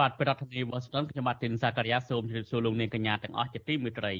[0.00, 4.14] បាទប្រធានាធិបតី Washington ខ្ញុំបាទទីនសាករិយាសូមជម្រាបសួរលោកនាងកញ្ញាទាំងអស់ជាទីមេត្រី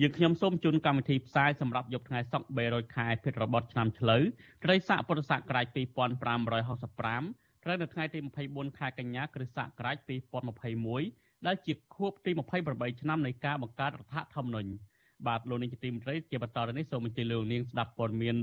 [0.00, 4.22] យើងខ្ញុំសូមជូនកម្មវិធីផ្សាយសម្រាប់យប់ថ្ងៃសុក្រ300ខែភេទរបត់ឆ្នាំឆ្លូវ
[4.64, 9.96] ត្រីស័កពុរសករាជ2565ត្រូវនៅថ្ងៃទី24ខែកញ្ញាគ្រិស្តសករាជ
[10.72, 12.30] 2021ដែលជាខួបទី
[12.66, 14.70] 28ឆ្នាំនៃការបង្កើតរដ្ឋធម្មនុញ្ញ
[15.26, 18.36] បាទលោកនាងជាទីមេត្រីជាបន្តទៅនេះសូមអញ្ជើញលោកនាងស្ដាប់ព័ត៌មាន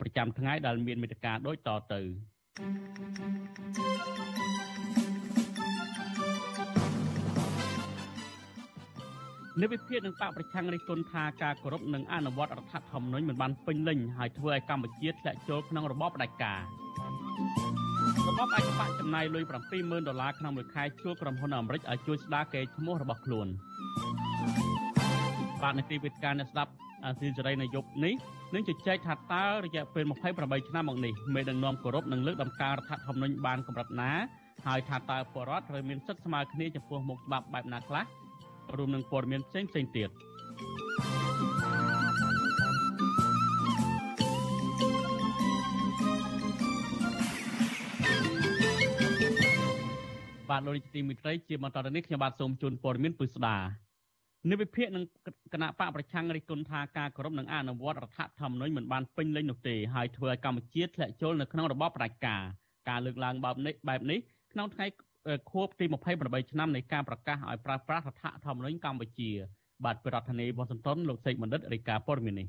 [0.00, 2.00] ប្រចាំថ្ងៃដែលមានមេត្តាដូចតទៅ
[2.54, 2.66] thank
[4.96, 5.01] you
[9.60, 16.60] នៅវិភាគនឹងបកប្រឆាំងរិះគន់ថាការគោរពនិងអនុវត្តរដ្ឋធម្មនុញ្ញមិនបានពេញលេញហើយធ្វើឲ្យកម្ពុជាធ្លាក់ចូលក្នុងរបបផ្ដាច់ការ
[18.28, 19.44] របបឯកបកចំណាយលុយ
[19.74, 23.46] 70000ដុល្លារក្នុងមួយខែជួលក្រុមហ៊ុនអាមេរិកឲ្យជួយស្ដារកេរ្តិ៍ឈ្មោះរបស់ខ្លួន
[25.62, 26.72] បាទនៅទីវេទិកាអ្នកស្ដាប់
[27.04, 28.14] អាស៊ីសេរីនៅយប់នេះ
[28.54, 30.04] នឹងជជែកថាតើរយៈពេល
[30.36, 34.12] 28ឆ្នាំមកនេះមេដឹកនាំគោរពនិងលើកដំណើររដ្ឋធម្មនុញ្ញបានកម្រិតណា
[34.66, 38.04] ហើយថាតើបរដ្ឋត្រូវមានសិទ្ធិស្មើគ្នាចំពោះមុខច្បាប់បែបណាខ្លះ
[38.76, 40.10] រួមនឹងព័ត៌មានផ្សេងផ្សេងទៀត
[50.50, 53.56] បាទលោកនាយកទីមិត្តរីជាបន្តទៅនេះខ្ញុំបាទសូមជូនព័ត៌មានពុស្ដា
[54.50, 55.04] និវិភាកនឹង
[55.52, 62.42] គណៈបកប្រឆាំងរិះគន់ថាការគោរពនឹងអនុវត្តរដ្ឋធម្មនុញ្ញមិនបានពេញលេញនោះទេហើយធ្វើឲ្យកម្ពុជាធ្លាក់ចូលនៅក្នុងរបបផ្ដាច់ការ
[62.88, 64.18] ការលើកឡើងបែបនេះបែបនេះ
[64.52, 64.86] ក្នុងថ្ងៃ
[65.50, 65.84] ខួបទី
[66.18, 69.30] 28ឆ្នាំនៃការប្រកាសឲ្យប្រើប្រាស់រដ្ឋធម្មនុញ្ញកម្ពុជា
[69.84, 72.48] បាទប្រធានាធិបតីវ៉ាស៊ីនតោនលោកសេកបណ្ឌិតរាយការណ៍ព័ត៌មាននេះ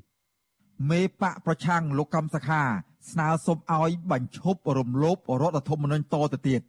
[0.90, 2.62] មេបកប្រឆាំងលោកកំសខា
[3.10, 6.60] ស្នើសុំឲ្យបញ្ឈប់រំលោភរដ្ឋធម្មនុញ្ញតទៅទៀត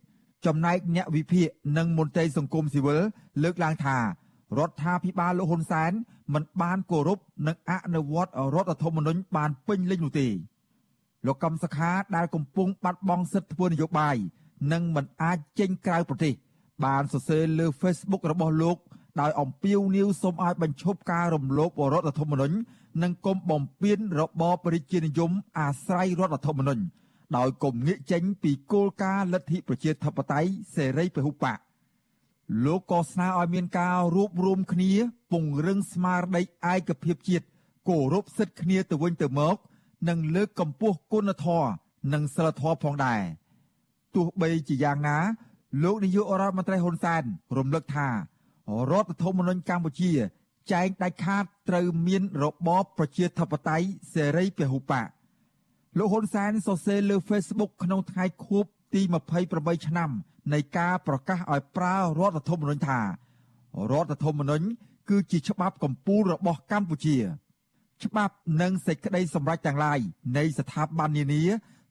[0.45, 3.01] ចំណែកអ្នកវិភាគនិងមន្ត្រីសង្គមស៊ីវិល
[3.43, 4.03] លើកឡើងថារ
[4.67, 5.91] ដ្ឋាភិបាលលោកហ៊ុនសែន
[6.33, 10.27] មិនបានគោរពនិងអនុវត្តរដ្ឋធម្មនុញ្ញបានពេញលេញនោះទេ
[11.27, 14.17] លោកកំសខាដែលកំពុងបាត់បង់សិទ្ធិធ្វើនយោបាយ
[14.71, 16.33] និងមិនអាចចេញក្រៅប្រទេស
[16.85, 18.77] បានសរសេរលើ Facebook របស់លោក
[19.21, 22.55] ដោយអំពាវនាវសូមឲ្យបញ្ឈប់ការរំលោភរដ្ឋធម្មនុញ្ញ
[23.03, 26.83] និងកុំបំពានរបបរាជានិយមអាស្រ័យរដ្ឋធម្មនុញ្ញ
[27.37, 31.59] ដោយគំងាកចេញពីគោលការណ៍លទ្ធិប្រជាធិបតេយ្យសេរីពហុបក
[32.65, 34.91] លោកក៏ស្នើឲ្យមានការរួបរวมគ្នា
[35.31, 36.41] ពង្រឹងស្មារតី
[36.73, 37.45] ឯកភាពជាតិ
[37.89, 39.57] គោរពសិទ្ធិគ្នាទៅវិញទៅមក
[40.09, 41.69] និងលើកកម្ពស់គុណធម៌
[42.13, 43.21] និងសិលធម៌ផងដែរ។
[44.15, 45.17] ទោះបីជាយ៉ាងណា
[45.83, 47.23] លោកនាយករដ្ឋមន្ត្រីហ៊ុនសែន
[47.57, 48.07] រំលឹកថា
[48.91, 50.11] រដ្ឋធម្មនុញ្ញកម្ពុជា
[50.71, 55.07] ចែងដាច់ខាតត្រូវមានរបបប្រជាធិបតេយ្យសេរីពហុបក
[55.97, 59.01] លោកហ៊ុនសែនសរសេរលើ Facebook ក្នុងថ្ងៃខួបទី
[59.43, 60.09] 28ឆ្នាំ
[60.53, 62.99] នៃការប្រកាសឲ្យប្រើរដ្ឋធម្មនុញ្ញថា
[63.91, 64.65] រដ្ឋធម្មនុញ្ញ
[65.09, 67.17] គឺជាច្បាប់កម្ពុជារបស់កម្ពុជា
[68.03, 69.99] ច្បាប់និងសេចក្តីសម្រេចទាំងឡាយ
[70.37, 71.43] នៃស្ថាប័ននានា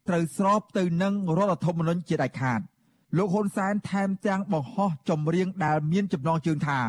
[0.07, 2.59] ត្រូវស្របទៅនឹងរដ្ឋធម្មនុញ្ញជាដាច់ខាត
[3.17, 6.79] លោកហ៊ុនសែនថែមទាំងបង្ហោះចម្រៀងដែលមានចំណងជើងថា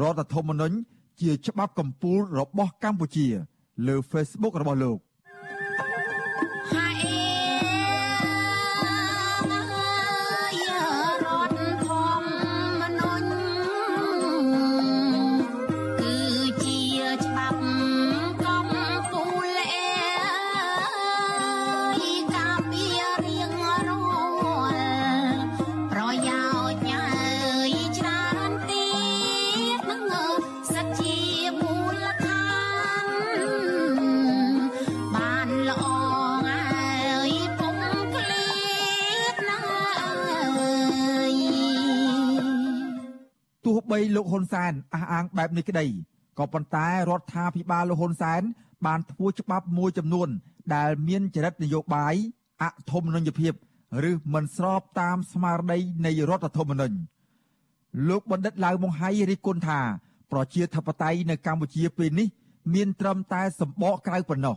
[0.00, 0.76] រដ្ឋធម្មនុញ្ញ
[1.20, 3.26] ជាច្បាប់កម្ពុជារបស់កម្ពុជា
[3.86, 4.98] លើ Facebook របស់លោក
[43.98, 45.86] បីលោកហ៊ុនសែនអះអាងបែបនេះក្តី
[46.38, 48.42] ក៏ប៉ុន្តែរដ្ឋាភិបាលលោកហ៊ុនសែន
[48.86, 50.28] បានធ្វើច្បាប់មួយចំនួន
[50.74, 52.14] ដែលមានចរិតនយោបាយ
[52.62, 53.52] អធម្មនុញ្ញភាព
[54.10, 56.96] ឬមិនស្របតាមស្មារតីនៃរដ្ឋធម្មនុញ្ញ
[58.08, 59.80] លោកបណ្ឌិតឡាវម៉ុងហៃរិះគន់ថា
[60.32, 62.28] ប្រជាធិបតេយ្យនៅកម្ពុជាពេលនេះ
[62.74, 64.56] មានត្រឹមតែសម្បកក្រៅប៉ុណ្ណោះ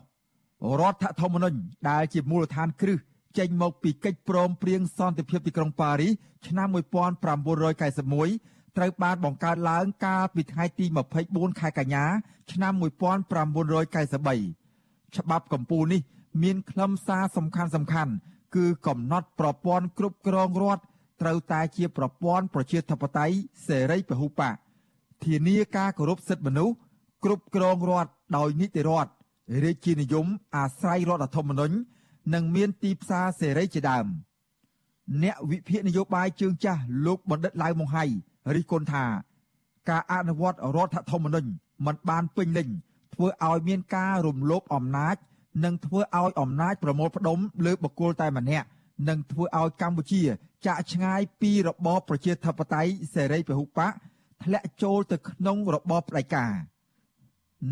[0.81, 1.57] រដ្ឋធម្មនុញ្ញ
[1.89, 2.99] ដែលជាមូលដ្ឋានគ្រឹះ
[3.37, 6.11] ចេញមកពីកិច្ចព្រមព្រៀងសន្តិភាពទីក្រុងប៉ារីស
[6.47, 10.85] ឆ្នាំ1991 ត្រូវបានបង្កើតឡើងកាលពីថ្ងៃទី
[11.23, 12.05] 24ខែកញ្ញា
[12.51, 16.01] ឆ្នាំ1993ច្បាប់កម្ពុជានេះ
[16.43, 18.13] មានខ្លឹមសារសំខាន់សំខាន់
[18.55, 20.81] គឺកំណត់ប្រព័ន្ធគ្រប់គ្រងរដ្ឋ
[21.21, 23.35] ត្រូវតែជាប្រព័ន្ធប្រជាធិបតេយ្យ
[23.67, 24.53] សេរីពហុបក
[25.25, 26.75] ធានាការគោរពសិទ្ធិមនុស្ស
[27.23, 29.11] គ្រប់គ្រងរដ្ឋដោយនីតិរដ្ឋ
[29.63, 30.25] រាជានិយម
[30.55, 31.75] អាស្រ័យរដ្ឋធម្មនុញ្ញ
[32.33, 34.05] និងមានទីផ្សារសេរីជាដើម
[35.23, 38.05] អ្នកវិភាគនយោបាយជើងចាស់លោកបណ្ឌិតឡៅម៉ុងហៃ
[38.55, 39.05] រិះគន់ថា
[39.89, 41.49] ការអនុវត្តរដ្ឋធម្មនុញ្ញ
[41.85, 42.67] មិនបានពេញលេញ
[43.15, 45.15] ធ្វើឲ្យមានការរំលោភអំណាច
[45.63, 48.67] និងធ្វើឲ្យអំណាចប្រមូលផ្ដុំលើបុគ្គលតែម្នាក់
[49.09, 50.21] និងធ្វើឲ្យកម្ពុជា
[50.65, 53.81] ចាក់ឆ្ងាយពីរបបប្រជាធិបតេយ្យសេរីពហុបក
[54.43, 56.51] ធ្លាក់ចូលទៅក្នុងរបបផ្ដាច់ការ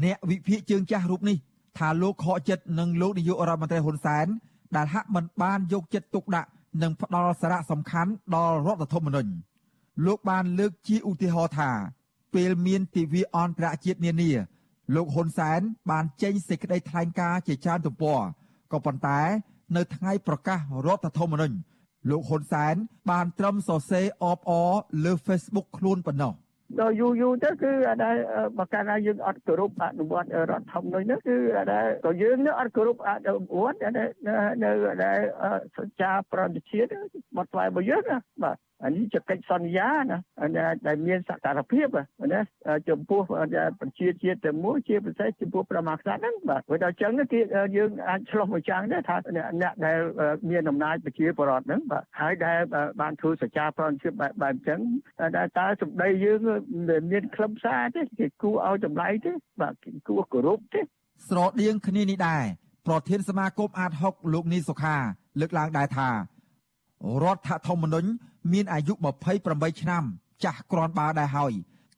[0.03, 1.37] អ្នកវិភាគជើងចាស់រូបនេះ
[1.77, 4.27] ថាលោកខកចិត្តនឹងលោកនាយករដ្ឋមន្ត្រីហ៊ុនសែន
[4.75, 6.49] ដែលហាក់មិនបានយកចិត្តទុកដាក់
[6.81, 9.31] និងផ្ដល់សារៈសំខាន់ដល់រដ្ឋធម្មនុញ្ញ
[10.05, 11.71] លោកបានលើកជាឧទាហរណ៍ថា
[12.35, 14.31] ពេលមានទិវាអន្តរជាតិនានា
[14.95, 15.59] លោកហ៊ុនសែន
[15.91, 18.19] បានចេញសេចក្តីថ្លែងការណ៍ជាច្រើនទំព័រ
[18.71, 19.19] ក៏ប៉ុន្តែ
[19.77, 21.55] នៅថ្ងៃប្រកាសរដ្ឋធម្មនុញ្ញ
[22.09, 22.75] លោកហ៊ុនសែន
[23.09, 24.71] បានត្រឹមសរសេរអបអរ
[25.03, 26.33] លើ Facebook ខ្លួនប៉ុណ្ណោះ។
[26.77, 28.15] ដល់យូរយូរទៅគឺអាដែល
[28.57, 33.89] បើកាលណាយើងអត់គោរពអនុវត្តរដ្ឋធម្មនុញ្ញនោះគឺអាដែលក៏យើងនឹងអត់គោរពអនុវត្តនៅ
[34.63, 35.19] នៅអាដែល
[35.77, 36.97] សច្ចាប្រតិជាតិ
[37.37, 40.17] បទថ្លៃរបស់យើងណាបាទ អានេះជាកិច្ចសន្យាណា
[40.87, 41.87] ដែលមានសកម្មភាព
[42.33, 42.41] ណា
[42.89, 43.21] ចំពោះ
[43.81, 47.39] ប្រជាជាតិតែមួយជាពិសេសចំពោះប្រមាខ្សាត់ហ្នឹងបាទព្រោះដល់អញ្ចឹងគឺ
[47.77, 49.15] យើងអាចឆ្លោះមួយចាំងដែរថា
[49.61, 49.99] អ្នកដែល
[50.49, 52.59] មានអំណាចប្រជាពលរដ្ឋហ្នឹងបាទហើយដែល
[53.01, 54.79] បានធ្វើសច្ចាប្រតិភិបបែបបែបអញ្ចឹង
[55.35, 56.39] តែតើសម្ដីយើង
[57.11, 59.31] មានខ្លឹមសារទេគេគួរឲ្យតម្លៃទេ
[59.61, 59.73] បាទ
[60.07, 60.81] គួរគោរពទេ
[61.29, 62.43] ស្រដៀងគ្នានេះដែរ
[62.87, 64.97] ប្រធានសមាគមអាត6លោកនីសុខា
[65.39, 66.09] លើកឡើងដែរថា
[67.23, 68.09] រដ្ឋធម្មនុញ្ញ
[68.53, 68.93] មានអាយុ
[69.33, 70.03] 28ឆ្នាំ
[70.43, 71.53] ចាស់គ្រាន់បើដែរហើយ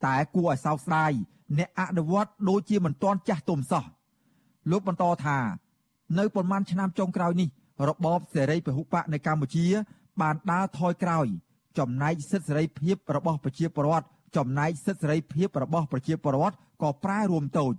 [0.05, 1.11] តែគួរឲ្យសោកស្ដាយ
[1.57, 3.85] អ្នកអនុវត្តដូចជាមិនទាន់ចាស់ទុំសោះ
[4.71, 5.37] លោកបន្តថា
[6.17, 7.49] នៅប្រមាណឆ្នាំចុងក្រោយនេះ
[7.89, 9.65] របបសេរីពហុបកនៅកម្ពុជា
[10.21, 11.27] បានដើរថយក្រោយ
[11.77, 14.07] ចំណែកសិទ្ធិសេរីភាពរបស់ប្រជាពលរដ្ឋ
[14.37, 17.73] ចំណែកសិទ្ធិសេរីភាពរបស់ប្រជាពលរដ្ឋក៏ប្រែរួមតូច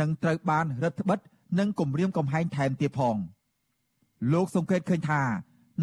[0.00, 1.18] និងត្រូវបានរដ្ឋបិទ
[1.58, 3.16] និងគម្រាមកំហែងថែមទៀតផង
[4.32, 5.22] លោកសង្កេតឃើញថា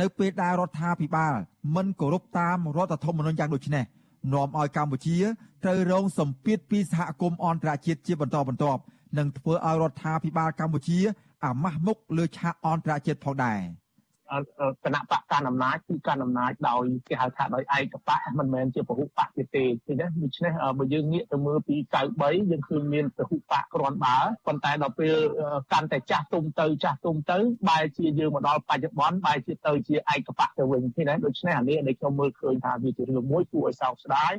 [0.02, 1.34] នៅពេលដែលរដ្ឋាភិបាល
[1.76, 3.86] មិនគោរពតាមរដ្ឋធម្មនុញ្ញយ៉ាងដូចនេះ
[4.34, 5.18] នាំឲ្យកម្ពុជា
[5.64, 8.82] ត្រូវរងសម្ពាធពីសហគមន៍អន្តរជាតិជាបន្តបន្ទាប់
[9.18, 11.00] និងធ្វើឲ្យរដ្ឋាភិបាលកម្ពុជា
[11.46, 13.60] អាម៉ាស់មុខលើឆាកអន្តរជាតិផងដែរ។
[14.84, 21.76] គណៈបកកាន់អំណាចគឺកាន់អំណាចដោយគេហៅថាដោយឯកបកមិនមែនជាពហុបកទៀតទេឃើញទេដូច្នេះបើយើងងាកទៅមើលពី
[22.14, 24.18] 93យើងឃើញមានពហុបកគ្រាន់បើ
[24.48, 25.16] ប៉ុន្តែដល់ពេល
[25.74, 27.38] កាន់តែចាស់ទុំទៅចាស់ទុំទៅ
[27.70, 34.34] បែរជាយើងមកដល់បច្ចុប្បន្នបែរជាទៅជាឯកបកទៅវិញឃើញទេដូច្នេះអានេះដែលខ្ញុំមើលឃើញថាវាជារឿងមួយគួរឲ្យសោកស្ដាយ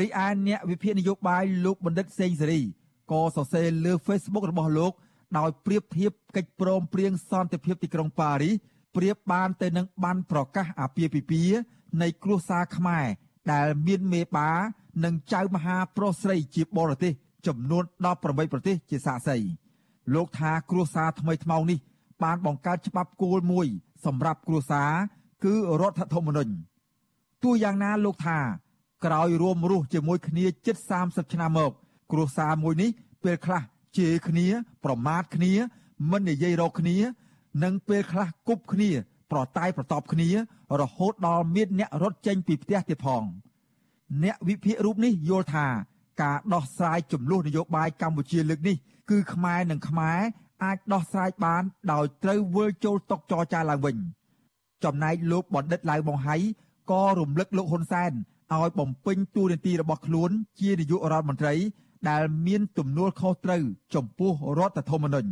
[0.00, 2.60] រីឯអ្នកវិភាគនយោបាយលោកបណ្ឌិតសេងសេរី
[3.12, 4.92] ក៏សរសេរលើ Facebook របស់លោក
[5.38, 8.54] ដោយប្រៀបធៀបកិច្ចព្រមព្រៀងសន្តិភាពទីក្រុងប៉ារីស
[8.96, 11.58] ប្រៀបបានទៅនឹងបានប្រកាសអាពាហ៍ពិពាហ៍
[12.02, 13.06] នៃគ្រួសារខ្មែរ
[13.52, 14.50] ដែលមានមេបា
[15.04, 17.12] និងចៅមហាប្រុសស្រីជាបរទេស
[17.46, 19.36] ចំនួន18ប្រទេសជាសាក្សី
[20.14, 21.78] លោកថាគ្រួសារថ្មីថ្មោងនេះ
[22.22, 23.66] បានបង្កើតច្បាប់គោលមួយ
[24.04, 24.90] សម្រាប់គ្រួសារ
[25.44, 26.52] គឺរដ្ឋធម្មនុញ្ញ
[27.42, 28.38] ទោះយ៉ាងណាលោកថា
[29.04, 31.72] ក្រោយរួមរស់ជាមួយគ្នាជិត30ឆ្នាំមក
[32.12, 32.90] គ្រួសារមួយនេះ
[33.24, 33.62] ពេលខ្លះ
[33.98, 34.46] ជេរគ្នា
[34.84, 35.52] ប្រមាថគ្នា
[36.10, 36.96] មិននិយាយរកគ្នា
[37.62, 38.90] និងពេលខ្លះគប់គ្នា
[39.32, 40.28] ប្រតែយប្រតបគ្នា
[40.80, 43.22] រហូតដល់មានអ្នករត់ចេញពីផ្ទះទៀតផង
[44.24, 45.66] អ្នកវិភាគរូបនេះយល់ថា
[46.22, 48.76] ការដោះស្រាយចំនួននយោបាយកម្ពុជាលើកនេះ
[49.10, 50.20] គឺខ្មែរនិងខ្មែរ
[50.64, 53.96] អាចដោះស្រាយបានដោយត្រូវវិលចូលតុចរចាឡើងវិញ
[54.84, 56.36] ចំណែកលោកបណ្ឌិតឡៅបងហៃ
[56.90, 58.12] ក៏រំលឹកលោកហ៊ុនសែន
[58.54, 60.30] ឲ្យបំពេញតួនាទីរបស់ខ្លួន
[60.60, 61.54] ជានាយករដ្ឋមន្ត្រី
[62.08, 63.62] ដែលមានទំនួលខុសត្រូវ
[63.94, 65.30] ចំពោះរដ្ឋធម្មនុញ្ញ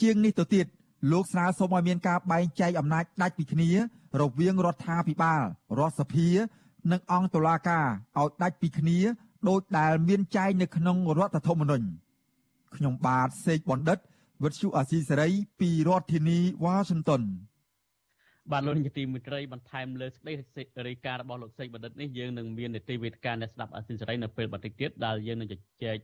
[0.00, 0.66] ជាងនេះទៅទៀត
[1.10, 3.70] លោកស្នើសុំឲ្យមានការបែងចែកអំណាចដាច់ពីគ្នា
[4.20, 5.42] រវាងរដ្ឋាភិបាល
[5.78, 6.28] រដ្ឋសភា
[6.92, 7.86] និងអង្គតុលាការ
[8.18, 8.98] ឲ្យដាច់ពីគ្នា
[9.48, 11.86] ដោយដែលមានចែងនៅក្នុងរដ្ឋធម្មនុញ្ញ
[12.76, 13.98] ខ្ញុំបាទសេកបណ្ឌិត
[14.42, 15.28] វិទ្យុអាស៊ីសេរី
[15.60, 17.22] ពីរដ្ឋធានីវ៉ាស៊ីនតោន
[18.52, 25.98] បាទលោកនាយកទីមេត្រីបន្ថែមលើសេចក្តីរាយការណ៍របស់លោកសេកបណ្ឌិតនេះយើងនឹងមាននីតិវេទការអ្នកស្ដាប់អាស៊ីសេរីនៅពេលបន្តិចទៀតដែលយើងនឹងជជែក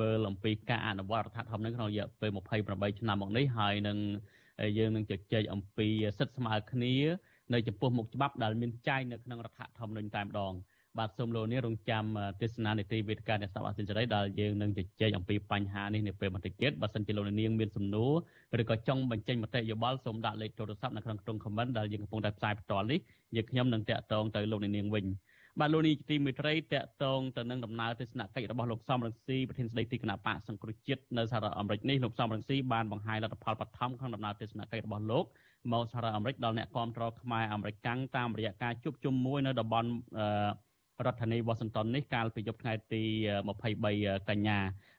[0.00, 2.30] មើលអំពីការអនុវត្តរដ្ឋធម្មនុញ្ញក្នុងរយៈពេល
[2.64, 3.98] 28ឆ្នាំមកនេះហើយនឹង
[4.78, 5.88] យើងនឹងជជែកអំពី
[6.18, 6.94] សិទ្ធិស្មើគ្នា
[7.52, 10.52] នៅចំពោះមុខច្បាប់ដែលមានចែងនៅក្នុងរដ្ឋធម្មនុញ្ញតែម្ដង
[10.98, 12.04] បាទសូមលោកនាងរងចាំ
[12.42, 18.12] ទេសនានីតិវេទការអ្នកស្ដាប់អាស៊ីសេរីដែលយើងនឹងជជែកអំពីបញ្ហានេះនៅពេលបន្តិចទៀតបើសិនជាលោកនាងមានសំណួរ
[18.62, 23.00] ឬក៏ចង់បញ្ចេញមតិយោបល់សូមដាក់លេខទូរស័ព្ទនៅក្នុងក្នុង comment ដែលយើងកំពុងតែផ្សាយផ្ទាល់នេះ
[23.36, 25.04] យើងខ្ញុំនឹងតាក់ទងទៅលោកនាងវិញ
[25.60, 35.24] បាទលោកនាងទីមេត្រីតាក់ទងទៅនឹងដំណើរទស្សនកិច្ចរបស់លោកសំរងស៊ីប្រធានស្ដីទីគណៈបកសង្គ្រោះជាតិនៅសហរដ្ឋអាមេរិកនេះលោកសំរងស៊ីបានបង្ហាញលទ្ធផលបឋមក្នុងដំណើរទស្សនកិច្ចរបស់លោក
[35.72, 39.88] មកសហរដ្ឋអាមេរិកដល់អ្នកគាំទ្រខ្មែរអាមេរិកកាំងតាមរយៈការជួបជុំមួយនៅតំបន់
[41.06, 43.02] រដ្ឋធានីវ៉ាស៊ីនតោននេះកាលពីយប់ថ្ងៃទី
[43.64, 44.58] 23កញ្ញា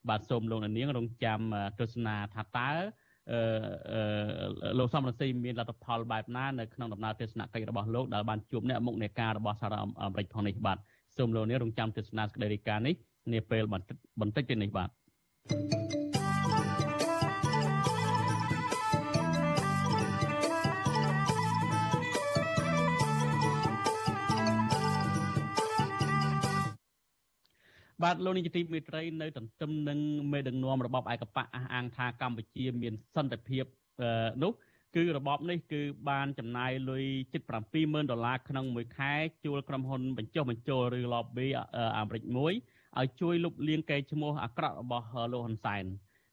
[0.10, 1.40] បាទសូមលោកនាងរងចាំ
[1.80, 2.70] ទស្សនាថាតើ
[3.32, 10.78] អឺលោកសំរងស៊ីមានលទ្ធផលបែបណានៅក្នុងដំណើរទស្សនកិច្ចរបស់លោកដែលបានជួបអ្នកមុខនេការរបស់សហរដ្ឋអាមេរិកផងនេះបាទ
[11.18, 12.96] សូមលោកនាងរងចាំទស្សនាសេចក្តីរាយការណ៍នេះ
[13.34, 13.76] នាពេលប
[14.28, 14.90] ន្តិចទៀតនេះបាទ
[15.50, 16.15] thank you
[28.06, 30.00] បាទលោកនាយកទីមេត្រីនៅទន្ទឹមនឹង
[30.32, 33.66] មេដឹកនាំរបបឯកបកអះអាងថាកម្ពុជាមានសន្តិភាព
[34.44, 34.52] នោះ
[34.96, 37.42] គឺរបបនេះគឺបានចំណាយលុយជិត
[37.78, 39.14] 70000ដុល្លារក្នុងមួយខែ
[39.46, 41.48] ជួលក្រុមហ៊ុនបញ្ចុះបញ្ចូលឬ lobby
[41.98, 42.54] អាមេរិកមួយ
[43.00, 45.86] ឲ្យជួយលុបលាងកេរ្តិ៍ឈ្មោះអាក្រក់របស់លោកហ៊ុនសែន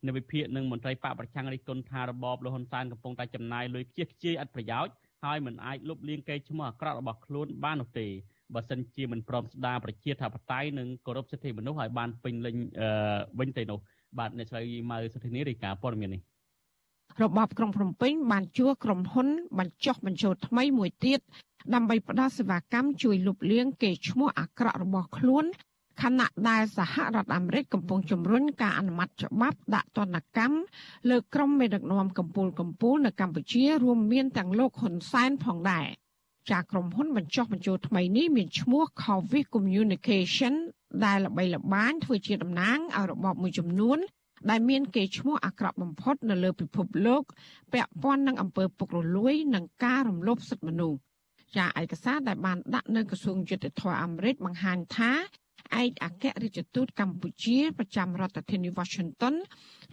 [0.06, 8.08] នៅវិភាគនឹងមន្ត្រីបកប្រឆាំងរិះគន់ថារបបលោកហ៊ុនសែនកំពុងតែចំណាយលុយខ្ជិះខ្ជាយឥតប្រយោជន៍ហើយមិនអាចលុបលាងកេរ្តិ៍ឈ្មោះអាក្រក់របស់ខ្លួនបាននោះទេ
[8.54, 12.56] បើសិនជាមិនព្រមស្ដារប្រជាធិបតេយ្យនិងគោរពសិទ្ធិមនុស្សឲ្យបានពេញលេញ
[13.40, 13.78] វិញទេនោះ
[14.18, 16.22] បាទអ្នកស្រីម៉ៅសុធីនីរាយការណ៍ព័ត៌មាននេះ
[17.22, 19.28] របបក្រុងភ្នំពេញបានជួក្រុមហ៊ុន
[19.58, 21.20] បញ្ចុះបញ្ចូលថ្មីមួយទៀត
[21.74, 25.44] ដើម្បីផ្ដល់សេវាកម្មជួយលុបលាងកេរ្តិ៍ឈ្មោះអាក្រក់របស់ខ្លួន
[26.02, 30.58] ខណៈដែលសហរដ្ឋអាមេរិកកំពុងជំរុញការអនុម័តច្បាប់ដាក់ទណ្ឌកម្ម
[31.10, 35.86] លើក្រុមមេដឹកនាំកម្ពុជាកម្ពុជានៅកម្ពុជារួមមានទាំងលោកហ៊ុនសែនផងដែរ
[36.50, 40.54] ចាក្រុមហ៊ុនបញ្ចុះបញ្ចូលថ្មីនេះមានឈ្មោះ Covis Communication
[41.04, 43.98] ដែលល្បីល្បាញធ្វើជាតំណាងឲ្យរបបមួយចំនួន
[44.50, 47.22] ដែលមានកេរ្តិ៍ឈ្មោះអាក្រក់បំផុតនៅលើពិភពលោក
[47.72, 50.98] ពាក់ព័ន្ធនឹងអំពើពុករលួយនិងការរំលោភសិទ្ធិមនុស្ស
[51.56, 55.12] ចាឯកសារដែលបានដាក់នៅក្រសួងយុទ្ធភ័ពអាមេរិកបង្ហាញថា
[55.80, 59.34] ឯកអគ្គរដ្ឋទូតកម្ពុជាប្រចាំរដ្ឋធានី Washington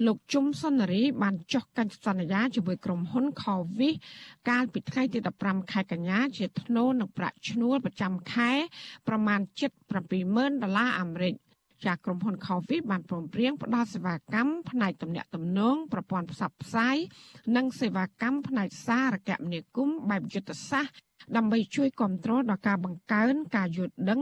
[0.06, 3.96] លោកជុំសុនរី បានចុះកិច្ចសន្យាជាមួយក្រុមហ៊ុន Covis
[4.50, 8.52] កាលពីថ្ងៃទី15ខែកញ្ញា ជាធ្នូនឹងប្រាក់ឈ្នួលប្រចាំខែ
[9.08, 9.40] ប្រមាណ
[10.02, 11.36] 770,000ដុល្លារអាមេរិក
[11.86, 16.98] ចាក្រុមហ៊ុន Coffee បានព្រមព្រៀងផ្ដល់សេវាកម្មផ្នែកទំនាក់ទំនងប្រព័ន្ធផ្សព្វផ្សាយ
[17.56, 24.22] និងសេវាកម្មផ្នែកសារគមនាគមន៍បែបយុទ្ធសាស្ត្រ ដើម្បីជួយគ្រប់គ្រងដល់ការបង្កើនការយល់ដឹង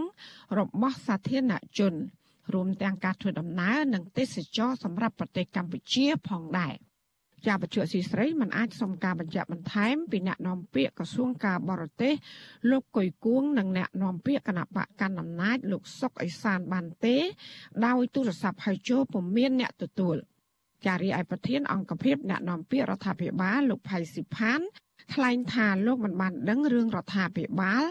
[0.57, 1.93] របស់សាធារណជន
[2.53, 6.75] រួមទាំងការធ្វើដំណើរនិងទេសចរសម្រាប់ប្រទេសកម្ពុជាផងដែរ
[7.45, 12.13] ជាបច្ចុប្បន្នស៊ីស្រីមិនអាចសុំការបញ្ជាក់បន្ថែមពីអ្នកនាំពាក្យក្រសួងការបរទេស
[12.71, 17.17] លោកកុយគួងនិងអ្នកនាំពាក្យគណៈបកកណ្ដាលអំណាចលោកសុកអេសានបានទេ
[17.85, 20.15] ដោយទូរស័ព្ទហៅចូលពុំមានអ្នកទទួល
[20.85, 24.61] ចារីឯប្រធានអង្គភិបអ្នកនាំពាក្យរដ្ឋាភិបាលលោកផៃស៊ីផាន
[25.13, 27.83] ថ្លែងថាលោកមិនបានដឹងរឿងរដ្ឋាភិបាល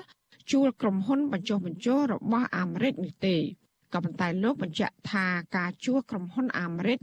[0.52, 3.36] ជួលក្រុមហ៊ុនបញ្ចុះបញ្ចូលរបស់អាមេរិកនេះទេ
[3.94, 6.98] ក៏ប៉ុន្តែលោកបញ្ជាក់ថាការជួលក្រុមហ៊ុនអាមេរិក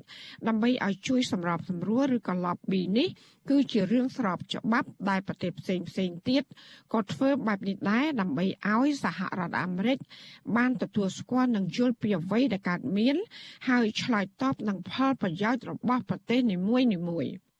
[0.47, 3.09] ដើម្បីឲ្យជួយសម្របសម្រួលឬក៏ lobby នេះ
[3.49, 6.43] គឺជារឿងស្របច្បាប់ដែលប្រទេសផ្សេងផ្សេងទៀត
[6.93, 9.97] ក៏ធ្វើបែបនេះដែរដើម្បីឲ្យសហរដ្ឋអាមេរិក
[10.55, 13.15] បានទទួលស្គាល់និងយល់ពីអ្វីដែលកើតមាន
[13.69, 17.52] ហើយឆ្លើយតបនឹងផលប្រយោជន៍របស់ប្រទេសនីមួយៗ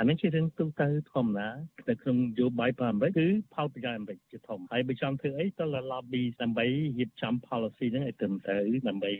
[0.00, 1.48] អានេះជារឿងទូទៅធម្មតា
[1.88, 6.66] នៅក្នុងនយោបាយរបស់អាមេរិកគឺផលប្រយោជន៍អាមេរិកជាធំហើយបើចង់ធ្វើអីទៅ lobby ដើម្បី
[6.98, 9.10] រៀបចំ policy ហ្នឹងឲ្យត្រឹមត្រូវដើម្បី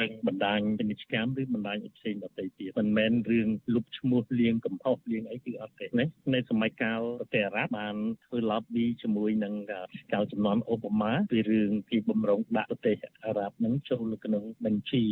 [0.00, 9.54] រឹងបណ្ដាញពាណិជ្ជកម្មឬបណ្ដាញផ្សេងដទៃទៀតមិនមែនរឿងលុបឈ្មោះលៀងកំហុសលៀងអីគឺអត់ទេណានៅសម័យកាលប្រទេសអារ៉ាប់បានធ្វើ lobby ជាមួយនឹង
[10.12, 15.04] កាលចំនួនអូបាម៉ាពីរឿងពីបំរុងដាក់ប្រទេសអារ៉ាប់ហ្នឹងចូលក្នុងបញ្ជី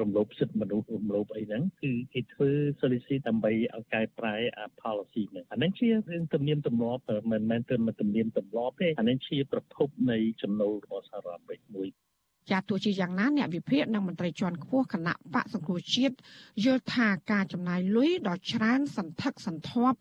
[0.00, 2.50] រំលោភសិទ្ធិមនុស្សរំលោភអីហ្នឹងគឺគេធ្វើ
[2.80, 4.36] solicit ដើម្បីឲ្យកែប្រែ
[4.82, 11.88] policy ហ្នឹងអានេះជារឿងទំនៀមទម្លាប់មិនមែនទៅមិនទំនៀមទម្លាប់ទេអានេះជាប្រភពនៃចំណូលរបស់សហរដ្ឋអាមេរិកមួយ
[12.50, 16.14] ចាទោះជាយ៉ាងណាអ្នកវិភាគនិងមន្ត្រីជាន់ខ្ពស់គណៈបកសង្គ្រោះជាតិ
[16.64, 19.98] យល់ថាការចំណាយលុយដ៏ច្រើនសន្ធឹកសន្ធាប់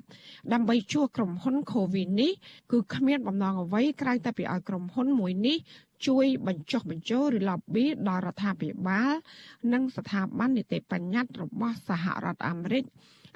[0.53, 2.31] ដើម្បីជួសក្រុមហ៊ុន COVID នេះ
[2.71, 5.57] គឺគ្មានបំណងអ្វីក្រៅតែពីឲ្យក្រុមហ៊ុនមួយនេះ
[6.07, 9.13] ជួយបញ្ចុះបញ្ចូលឬ lobby ដល់រដ្ឋាភិបាល
[9.73, 12.85] និងស្ថាប័ននីតិបញ្ញត្តិរបស់សហរដ្ឋអាមេរិក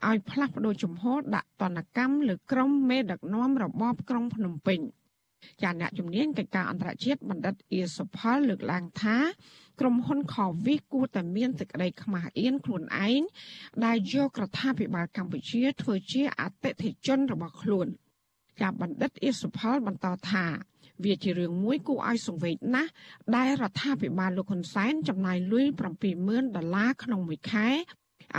[0.09, 4.79] ឲ្យផ្លាស់ប្តូរជំហរដាក់ទណ្ឌកម្មលើក្រុមមេដឹកនាំរបបក្រុងភ្នំពេញ
[5.61, 9.17] ចាអ្នកជំនាញកិច្ចការអន្តរជាតិបណ្ឌិតអៀសុផលលើកឡើងថា
[9.79, 13.21] ក្រុមហ៊ុន Covis គួរតែមានសេចក្តីខ្មាស់អៀនខ្លួនឯង
[13.85, 17.87] ដែលយករដ្ឋាភិបាលកម្ពុជាធ្វើជាអតិថិជនរបស់ខ្លួន
[18.61, 20.45] ចាបណ្ឌិតអៀសុផលបន្តថា
[21.03, 22.91] វាជារឿងមួយគួរឲ្យសង្វេគណាស់
[23.35, 25.65] ដែលរដ្ឋាភិបាលលោកហ៊ុនសែនចំណាយលុយ
[26.11, 27.69] 70000ដុល្លារក្នុងមួយខែ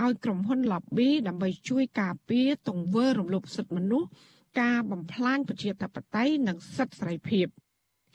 [0.02, 4.08] ឲ្យក្រុមហ៊ុន lobby ដើម្បីជួយការពារទង្វើរំលោភសិទ្ធិមនុស្ស
[4.60, 7.46] ការបំផ្លាញប្រជាធិបតេយ្យនិងសិទ្ធិសេរីភាព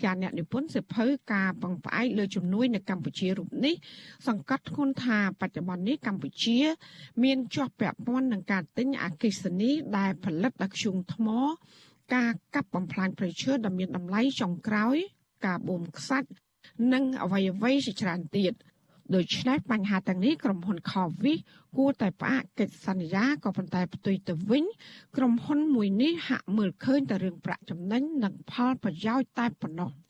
[0.01, 3.75] ជាអ្នកនិពន្ធសិភៅការពឹងផ្អែកលើជំនួយនៅកម្ពុជារូបនេះ
[4.27, 6.59] សង្កត់ធ្ងន់ថាបច្ចុប្បន្ននេះកម្ពុជា
[7.24, 11.27] មានជាប់ពាក់ព័ន្ធនឹងការទិញអគិសនីដែលផលិតដោយធ្យូងថ្ម
[12.15, 14.98] ការកាប់បំផ្លាញព្រៃឈើដ៏មានតម្លៃចុងក្រោយ
[15.45, 16.29] ការបូមខ្សាច់
[16.93, 18.53] និងអ្វីអ្វីជាច្រើនទៀត
[19.15, 21.39] ដូច្នេះបញ្ហាទាំងនេះក្រុមហ៊ុន Covis
[21.77, 24.65] គួរតែផ្អាកកិច្ចសន្យាក៏ប៉ុន្តែផ្ទុយទៅវិញ
[25.17, 29.91] ក្រុមហ៊ុនមួយនេះហាក់មើលឃើញតែរឿងប្រាក់ចំណេញនិងផលប្រយោជន៍តែប៉ុណ្ណោះ។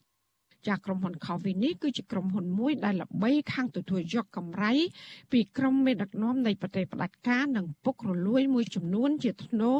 [0.68, 4.72] ចាក្រុមហ៊ុន Coffee នេះគឺជាក្រុមហ៊ុនមួយដែលល្បីខាងទទួលយកកម្រៃ
[5.32, 9.72] ពីក្រុមមេដឹកនាំនៃប្រទេសផ្ដាច់ការនិងពុករលួយមួយចំនួនជាធ្នូ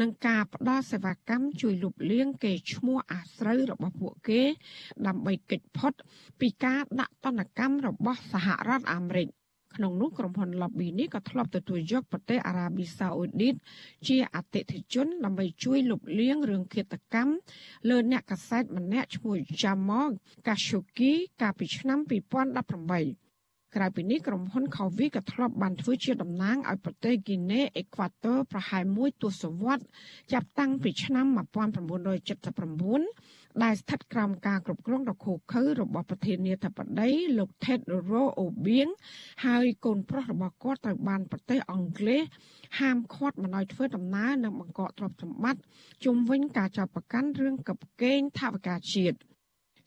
[0.00, 4.42] នឹងការផ្ដល់សេវាកម្មជួយលុបលាងគេឈ្មោះអាស្រូវរបស់ពួកគេ
[5.06, 5.92] ដើម្បីកិច្ចផុត
[6.40, 9.28] ពីការដាក់ទណ្ឌកម្មរបស់សហរដ្ឋអាមេរិក
[9.78, 13.54] ក្នុងនោះក្រុមហ៊ុន Lobby នេះក៏ធ្លាប់ទទួលយកប្រទេសអារ៉ាប៊ីសាអូឌីត
[14.06, 17.32] ជាអតិថិជនដើម្បីជួយលុបលាងរឿងឃាតកម្ម
[17.88, 20.08] លើអ្នកកាសែតម្នាក់ឈ្មោះ Jamal
[20.46, 23.28] Khashoggi កាលពីឆ្នាំ2018
[23.74, 29.86] ក្រៅពីនេះក្រុមហ៊ុន Covi ក៏ធ្លាប់បានធ្វើជាតំណាងឲ្យប្រទេសហ្គីណេអេក្វាទ័រប្រហែលមួយទសវត្សរ៍
[30.32, 31.36] ចាប់តាំងពីឆ្នាំ1979
[33.64, 38.92] ដែលស្ថិតក្រោមការគ្រប់គ្រងដ៏ឃោឃៅរបស់ប្រធានាធិបតីលោក Tedros Obiang
[39.46, 42.22] ហើយកូនប្រុសរបស់គាត់ត្រូវបានប្រទេសអង់គ្លេស
[42.80, 45.62] ហាមឃាត់មិនឲ្យធ្វើដំណើរនិងបង្កកទ្រព្យសម្បត្តិ
[46.04, 49.16] ជុំវិញការចាប់ប្រកាន់រឿងកឹបកេងថវិកាជាតិ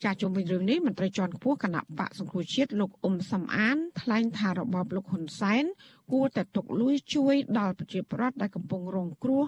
[0.03, 5.63] ចាជុំវិញរឿងនេះមន្ត្រីជាន់ខ្ពស់គណៈបកសង្គ្រោះជាតិលោកអ៊ុំសំអាន ថ្លែងថារបបលោកហ៊ុនសែន
[6.11, 9.43] គួរតែទុកលុយជួយដល់ប្រជាពលរដ្ឋដែលកំពុងរងគ្រោះ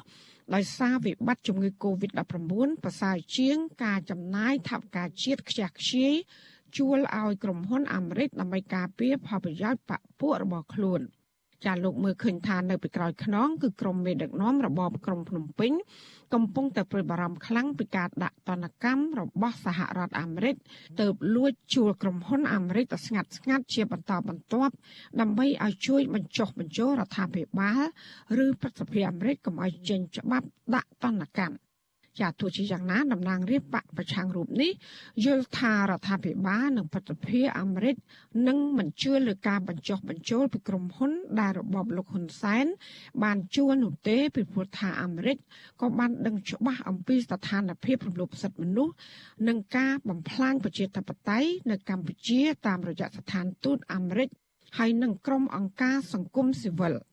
[0.55, 2.24] ដោយសារវិបត្តិជំងឺ Covid-19
[2.83, 6.13] ប្រសើរជាងការចំណាយថវិកាជាតិខ្ជះខ្ជាយ
[6.77, 11.01] ជួលឲ្យក្រុមហ៊ុនអាមេរិកដើម្បីការពារផលប្រយោជន៍បកពួករបស់ខ្លួន។
[11.65, 15.72] ចាលោកមើលឃើញថានៅពីក្រោយខ្នងគឺក្រុមមេដឹកនាំរបបក្រុងភ្នំពេញ
[16.34, 20.55] កំពុងតែព្រួយបារម្ភខ្លាំងពីការដាក់ទណ្ឌកម្មរបស់សហរដ្ឋអាមេរិក
[21.00, 21.05] ទៅ
[21.36, 24.74] លួចជួលក្រុមហ៊ុនអាមេរិកទៅស្ងាត់ស្ងាត់ជាបន្តបន្ទាប់
[25.20, 27.82] ដើម្បីឲ្យជួយបញ្ចុះបញ្ចូលរដ្ឋាភិបាល
[28.46, 31.73] ឬប្រសិទ្ធភាពអាមេរិកកុំឲ្យចេញច្បាប់ដាក់ទណ្ឌកម្ម
[32.19, 34.71] ចាទោះជាយ៉ាងណាតំណាងរាជបកប្រឆាំងរូបនេះ
[35.25, 37.95] យល់ថារដ្ឋាភិបាលនិងប្រតិភិអាមេរិក
[38.47, 42.65] នឹងមិនជឿលើការបញ្ចុះបញ្ចូលពីក្រុមហ៊ុនដែលរបបលោកហ៊ុនសែន
[43.23, 45.37] បានជួលនោះទេពីព្រោះថាអាមេរិក
[45.81, 48.93] ក៏បានដឹងច្បាស់អំពីស្ថានភាពរំលោភសិទ្ធិមនុស្ស
[49.47, 54.29] និងការបំផ្លាញប្រជាធិបតេយ្យនៅកម្ពុជាតាមរយៈស្ថានទូតអាមេរិក
[54.77, 56.93] ហើយនិងក្រុមអង្គការសង្គមស៊ីវិល។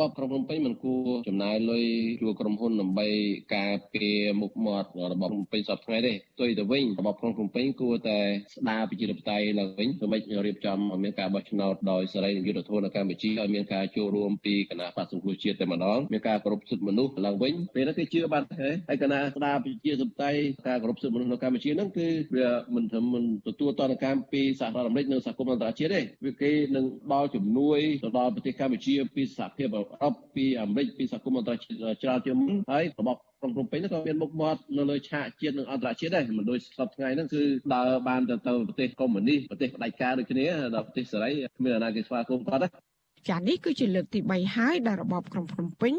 [0.00, 1.84] បបក្រុងភ្នំពេញមិនគួរចំណាយលុយ
[2.22, 3.08] ជួក្រុមហ៊ុនដើម្បី
[3.56, 8.18] ការពារមុខមាត់របបភ្នំពេញសពថ្ងៃទេផ្ទុយទៅវិញរបបក្រុងភ្នំពេញគួរតែ
[8.54, 37.42] ស្ដារប្រជាធិបតេយ្យឡើងវិញដើម្បីរៀបចំឲ្យមានការបោះឆ្នោតដោយសេរីនិងយុត្តិធម៌នៅកម្ពុជាឲ្យមានការចូលរួមពីគណៈបក្សសង្គ្រោះជាតិតែម្ដងមានការគោរពសិទ្ធិមនុស្សឡើងវិញពេលនេះគេជឿបានទេហើយគណៈស្ដារប្រជាធិបតេយ្យការគោរពសិទ្ធិមនុស្សនៅកម្ពុជាហ្នឹងគឺវាមិនធ្វើមិនទទួលតនកម្មពីសហរដ្ឋអាមេរិកនិងសហគមន៍អន្តរជាតិទេវាគេនឹងដល់ជំនួយទៅដល់ប្រទេសកម្ពុជាពីសហភាពអឺរ៉ុបពីអាមេរិកពីសហគមន៍អន្តរជាតិច្រើនជាងមុនហើយរបបក្រុងភ្នំពេញក៏មានមុខមាត់នៅលើឆាកជាតិនិងអន្តរជាតិដែរមិនដូចសពថ្ងៃហ្នឹងគឺ
[37.74, 42.93] ដើរបានទៅទៅប្រទេសកុម្មុយនីសប្រទេសផ្ដាច់ការដូចគ្នាដល់ប្រទេសសេរីគ្មានអាណាគេស្វាគមន៍គាត់ទេ
[43.28, 45.94] ចានេះគឺជាលើកទី3ហើយដែលរបបក្រុងភ្នំពេញ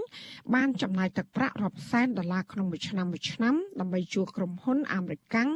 [0.54, 5.50] បានចំណាយទឹកប្រាក់រាប់សែនដុល្លារក្នុងមួយឆ្នាំមួយឆ្នាំដើម្បីជួលក្រុមហ៊ុនអាមេរិកាំង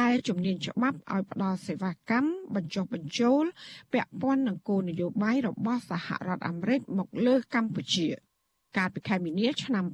[0.00, 3.44] ដែលជំនាញច្បាប់ឲ្យផ្ដល់សេវាកម្មបញ្ចុះបញ្ចូល
[3.92, 8.08] ពាក់ព័ន្ធនឹងគោលនយោបាយរបស់សហរដ្ឋអាមេរិកមកលើកម្ពុជា។
[8.76, 9.84] កាលពីខែមីនាឆ្នាំ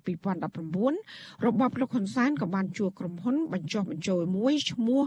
[0.68, 5.02] 2019របបលោកហ៊ុនសែនក៏បានជួក្រុមហ៊ុនបញ្ចុះបញ្ចូលមួយឈ្មោះ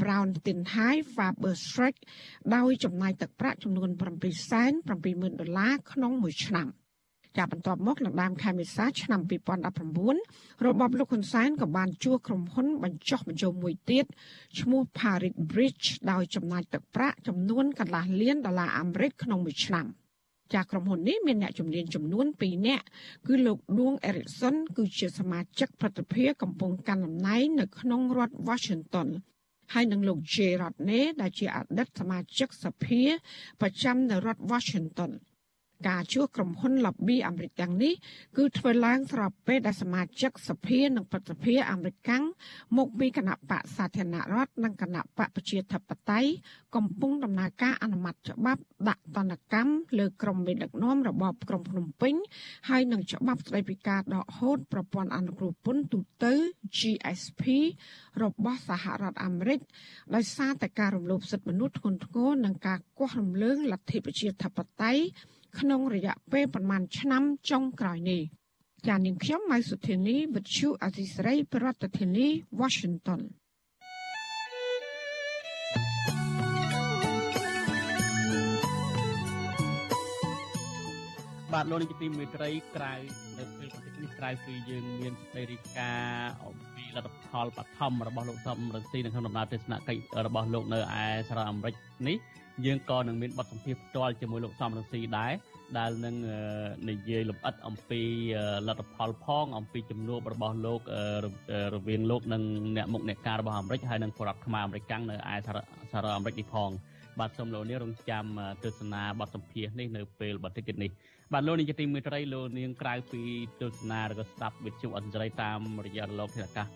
[0.00, 1.96] Brown Tinhai Faber Schreck
[2.54, 3.88] ដោយចំណាយទឹកប្រាក់ចំនួន
[4.64, 6.68] 770,000ដុល្លារក្នុងមួយឆ្នាំ
[7.38, 9.20] ចាប់បន្ទាប់មកនៅដើមខែមេសាឆ្នាំ
[9.98, 14.04] 2019របបលោកហ៊ុនសែនក៏បានជួក្រុមហ៊ុនបញ្ចុះបញ្ចូលមួយទៀត
[14.60, 19.86] ឈ្មោះ Paris Bridge ដោយចំណាយទឹកប្រាក់ចំនួនកន្លះលានដុល្លារអាមេរិកក្នុងមួយឆ្នាំ។
[20.54, 22.86] ចាក្រុមហ៊ុននេះមានអ្នកជំនាញចំនួន2នាក់
[23.26, 29.08] គឺលោកដួងអេរិកសុនគឺជាសមាជិកប្រតិភិកំពុងកាន់តំណែងនៅក្នុងរដ្ឋ Washington
[29.72, 30.36] ហើយនឹងលោក J.
[30.60, 33.02] Rodney ដែលជាអតីតសមាជិកសភា
[33.60, 35.10] ប្រចាំនៅរដ្ឋ Washington
[35.86, 37.94] ការជួសក្រុមហ៊ុន lobby អាមេរិកទាំងនេះ
[38.36, 42.24] គឺធ្វើឡើងស្របពេលដែលសមាជិកសភានិងប្រតិភិអាមេរិកាំង
[42.76, 46.30] មកពីគណៈបកសាធារណរដ្ឋនិងគណៈបកប្រជាធិបតេយ្យ
[46.76, 52.14] កំពុងដំណើរការអនុម័តច្បាប់ដាក់ទណ្ឌកម្មលើក្រុមមេដឹកនាំរបបក្រុងភ្នំពេញ
[52.68, 56.32] ហើយនឹងច្បាប់ស្តីពីការដកហូតប្រព័ន្ធអនុគ្រោះពន្ធទូទៅ
[56.78, 57.42] GSP
[58.22, 59.60] របស់សហរដ្ឋអាមេរិក
[60.14, 65.02] ដោយសារតែការរំលោភសិទ្ធិមនុស្សធ្ងន់ធ្ងរនិងការគាស់រំលើងលទ្ធិប្រជាធិបតេយ្យ
[65.58, 68.22] ក្នុងរយៈពេលប្រមាណឆ្នាំចុងក្រោយនេះ
[68.86, 72.28] ចាននាងខ្ញុំម៉ៃសុធានីវិទ្យុអសីស្រីប្រធានាធិបតី
[72.60, 73.20] Washington
[81.52, 82.94] បាទលោកនាយកទីមេត្រីក្រៅ
[83.38, 86.02] នៅពេលប្រទេសនេះក្រៅពីយើងមានសេរីការ
[86.44, 91.74] អំពីលទ្ធផលបឋមរបស់លោកសំរងស៊ីនៅក្នុងដំណើរទស្សនកិច្ចរបស់លោកនៅឯសហរដ្ឋអាមេរិក
[92.08, 92.16] នេះ
[92.66, 95.32] យើងក៏នឹងមានបទសម្ភាសន៍ផ្ទាល់ជាមួយលោកសំរងស៊ីដែរ
[95.78, 96.16] ដែលនឹង
[96.90, 98.02] និយាយលម្អិតអំពី
[98.68, 100.80] លទ្ធផលផង អំពីជំនួបរបស់លោក
[101.74, 102.42] រវាងលោកនិង
[102.76, 106.70] អ្នកមុខអ្នកការរបស់អាមេរិកហើយនិងបរដ្ឋខ្មែរអាមេរិកនៅឯសហរដ្ឋអាមេរិកនេះផង
[107.18, 108.24] បាទសូមលោកនាងរងចាំ
[108.64, 110.90] ទស្សនាបទសម្ភាសន៍នេះនៅពេលបន្តិចទៀតនេះ
[111.32, 113.22] បាទលោកនាងជាទីមេត្រីលោកនាងក្រៅពី
[113.60, 116.66] ទស្សនាឬក៏ស្ដាប់វិទ្យុអន្តរជាតិតាមរយៈរលកធាតុអាកាស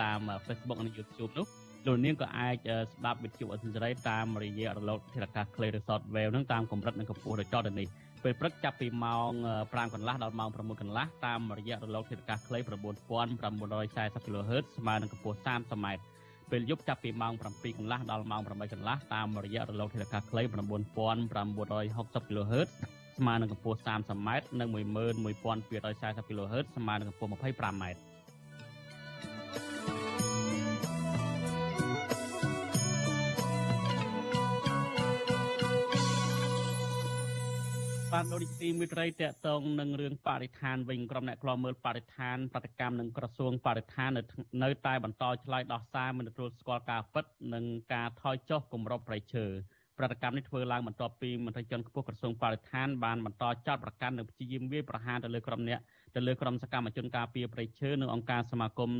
[0.00, 1.46] តាម Facebook និង YouTube នោះ
[1.86, 2.56] លោកនាងក៏អាច
[2.92, 7.86] ស្ដាប់វិទ្យុអន្តរជាតិតាមរយៈរលកធាតុអាកាស Clay Resort Wave នឹងតាមកម្រិតនិងកម្ពស់ដូចតទៅនេះ
[8.24, 9.30] ពេលព្រឹកចាប់ពីម៉ោង
[9.62, 15.86] 5កន្លះដល់ម៉ោង6កន្លះតាមរយៈរលកធាតុអាកាស Clay 9940 kHz ស្មើនឹងកម្ពស់ 30m
[16.50, 22.68] ពេលយប់ចាប់ពីម៉ោង7កន្លះដល់ម៉ោង8កន្លះតាមរយៈរលកធាតុអាកាស Clay 9960 kHz
[23.18, 24.28] ស្មើនឹងកម្ពស់ 30m
[24.60, 27.84] និង11240 kHz ស្មើនឹងកម្ពស់ 25m
[38.14, 44.22] បានលោកនាទីមិត្តរីតកតងនឹងរឿងបរិស្ថានវិញក្រុមអ្នកខ្លាំមើលបរិស្ថានប្រតិកម្មនឹងក្រសួងបរិស្ថាននៅ
[44.62, 49.46] នៅតែបន្តឆ្លើយដោះសារមិនទទួលស្គាល់ការពិតនិងការថយចុះគម្របប្រៃឈើ
[49.98, 55.80] ប្រតិកម្មនេះធ្វើឡើងបន្ទាប់ពីមន្ត្រីជាន់ខ្ពស់ក្រសួងបរិស្ថានបានបន្តចោទប្រកាន់និងព្យាយាមវាយប្រហារទៅលើក្រុមអ្នក
[56.14, 58.90] ទៅលើក្រុមសកម្មជនការពារប្រៃឈើនិងអង្គការសមាគម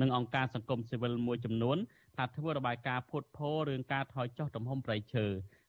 [0.00, 1.78] និងអង្គការសង្គមស៊ីវិលមួយចំនួន
[2.16, 5.26] ថាធ្វើរបាយការណ៍ភូតភររឿងការថយចុះទំហំប្រៃឈើ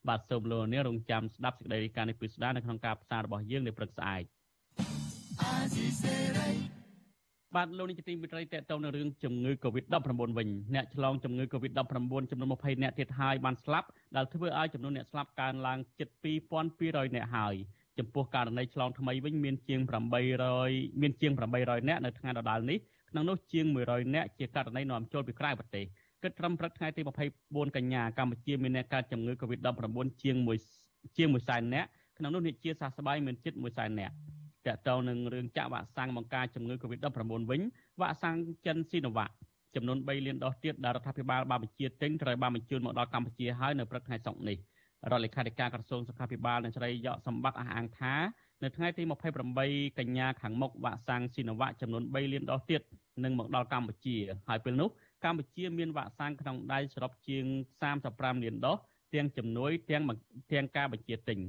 [0.09, 4.23] បាទសូមលោកនាងរងចាំស្ដាប់សេចក្តីរាយការណ៍នេះពីស្ដារនៅក្នុងការផ្សាយរបស់យើងនៅព្រឹកស្អែក
[7.55, 16.09] បាទលោកនាយកទីមេត្រីតកតទៅនឹងរឿងជំងឺ Covid-19 វិញអ្នកឆ្លងជំងឺ Covid-19 ចំនួន20អ្នកទៀតហើយបានស្លាប់ដែលធ្វើឲ្យចំនួនអ្នកស្លាប់កើនឡើងជិត
[16.61, 17.55] 2200អ្នកហើយ
[17.99, 19.79] ចំពោះករណីឆ្លងថ្មីវិញមានជាង
[20.41, 22.79] 800មានជាង800អ្នកនៅថ្ងៃដដែលនេះ
[23.11, 25.85] ក្នុងនោះជាង100អ្នកជាករណីនាំចូលពីក្រៅប្រទេស
[26.23, 27.01] គិតត្រឹមព្រឹកថ្ងៃទី
[27.39, 30.35] 24កញ្ញាកម្ពុជាមានអ្នកកើតជំងឺ Covid-19 ជាង
[30.77, 31.85] 1ជាង1សែនអ្នក
[32.17, 34.11] ក្នុងនោះអ្នកជាសះស្បើយមានជិត1សែនអ្នក
[34.67, 37.61] តកតទៅនឹងរឿងចាក់វ៉ាក់សាំងបង្ការជំងឺ Covid-19 វិញ
[38.01, 39.33] វ៉ាក់សាំងចិនស៊ីណូវ៉ាក់
[39.75, 44.57] ចំនួន3លានដុសទៀតដែលរដ្ឋាភិបាលបានបញ្ជាទិញត្រូវបានបញ្ជូនមកដល់កម្ពុជាហើយនៅព្រឹកថ្ងៃសុក្រនេះ
[45.11, 48.13] រដ្ឋលេខាធិការក្រសួងសុខាភិបាលនិងស្រីយកសម្បត្តិអះអាងថា
[48.63, 49.03] នៅថ្ងៃទី
[49.51, 52.81] 28កញ្ញាខាងមុខវ៉ាក់សាំងស៊ីណូវ៉ាក់ចំនួន3លានដុសទៀត
[53.23, 54.15] នឹងមកដល់កម្ពុជា
[54.49, 54.89] ហើយពេលនោះ
[55.23, 57.43] កម្ពុជាមានវ៉ាក់សាំងក្នុងដៃសរុបជាង
[57.93, 58.77] 35លានដុស
[59.13, 60.03] ទាំងជំនួយទាំង
[60.51, 61.39] ទាំងការបញ្ជាទិញ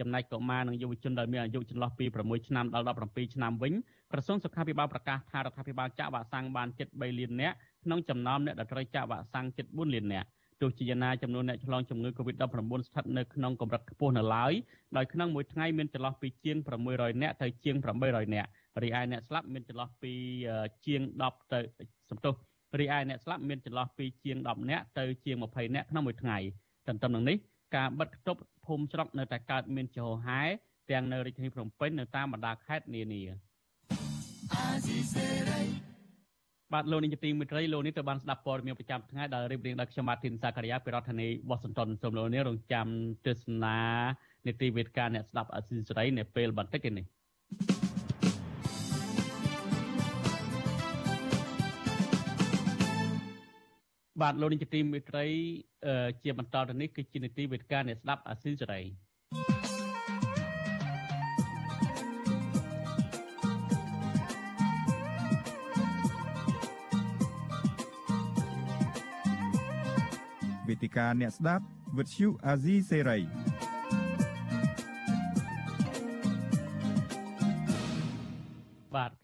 [0.00, 3.72] ចំណែកកុមារនិងយុវជនដែលមានអាយុចន្លោះពី6ឆ្នាំដល់17ឆ្នាំវិញ
[4.12, 10.28] ក្រសួងសុខាភិបាលប្រកាសថារដ្ឋាភិបាលចាក់វ៉ាក់សាំងបានជិត3លាននាក់ក្នុងចំណោមអ្នកដែលត្រូវចាក់វ៉ាក់សាំងជិត4លាននាក់
[10.60, 14.52] ទោះជាយ៉ាងណាចំនួនអ្នកឆ្លងជំងឺ Covid-19 ស្ថិតនៅក្នុងកម្រិតខ្ពស់នៅឡើយ
[14.96, 16.56] ដោយក្នុងមួយថ្ងៃមានចន្លោះពីជាង
[16.90, 18.48] 600នាក់ទៅជាង800នាក់
[18.82, 20.12] រីឯអ្នកស្លាប់មានចន្លោះពី
[20.86, 21.58] ជាង10ទៅ
[22.10, 22.34] សំទោស
[22.78, 26.38] រីឯអ្នកស្លាប់មានចន្លោះពីជាង10នាក់ទៅជាង20នាក់ក្នុងមួយថ្ងៃ
[26.88, 27.36] ទន្ទឹមនឹងនេះ
[27.76, 30.40] ការបិទគប់ភូមិស្រុកនៅតែកើតមានចោហែ
[30.90, 33.22] ទាំងនៅរាជធានីភ្នំពេញនៅតាមបណ្ដាខេត្តនានា
[36.72, 42.86] បាទលោកនាយកទីមេត្រីលោកនេះទៅបានស្ដាប់ព័ត៌មានប្រចាំថ្ងៃដែលរៀបរៀងដោយខ្ញុំបាទធីនសាការីយ៉ាពីរដ្ឋធានីវ៉ាស៊ីនតោនសូមលោកនេះរងចាំ
[43.26, 43.78] ទស្សនា
[44.46, 47.06] នីតិវេទិកាអ្នកស្ដាប់អសិលសេរីនៅពេលបន្តិចនេះ
[54.20, 55.26] បាទលោកនាយកទីមេត្រី
[56.22, 58.80] ជាបន្តទៅនេះគឺជានីតិវេទិកាអ្នកស្ដាប់អាស៊ីសេរី
[70.68, 71.64] វេទិកាអ្នកស្ដាប់
[71.98, 73.18] វិទ្យុអាស៊ីសេរី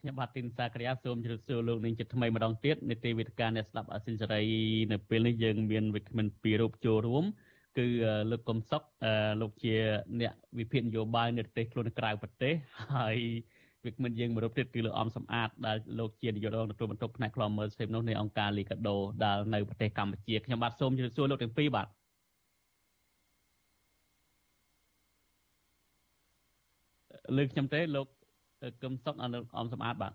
[0.07, 4.43] ខ្ញុំបាទទីនសាក្រាសូមជម្រាបសួរលោកនាងជាថ្មីម្ដងទៀតនីតិវិទ្យាអ្នកស្ដាប់អសិលសេរី
[4.93, 7.25] នៅពេលនេះយើងមានវិក្កាមិនពីររូបចូលរួម
[7.79, 7.87] គឺ
[8.31, 8.83] លោកកំសុក
[9.41, 9.75] លោកជា
[10.21, 12.55] អ្នកវិភាគនយោបាយនៅប្រទេសខ្លួនក្រៅប្រទេស
[12.97, 13.17] ហើយ
[13.87, 21.87] វិក្កាមិនយើងមួយរូបទៀតគឺលោកអំសំអាតដែលលោកជានាយករងទទួលបន្ទុកផ្នែកខ្លមមើលសេពនោះនៃអង្គការលីកាដូដែលនៅប្រទេសកម្ពុជាខ្ញុំបាទសូមជម្រាបសួរលោកទាំងពីរបាទ
[27.37, 28.07] លើខ្ញុំទេលោក
[28.83, 29.25] កឹមសុកអ
[29.65, 30.15] មសម្អាតបាទ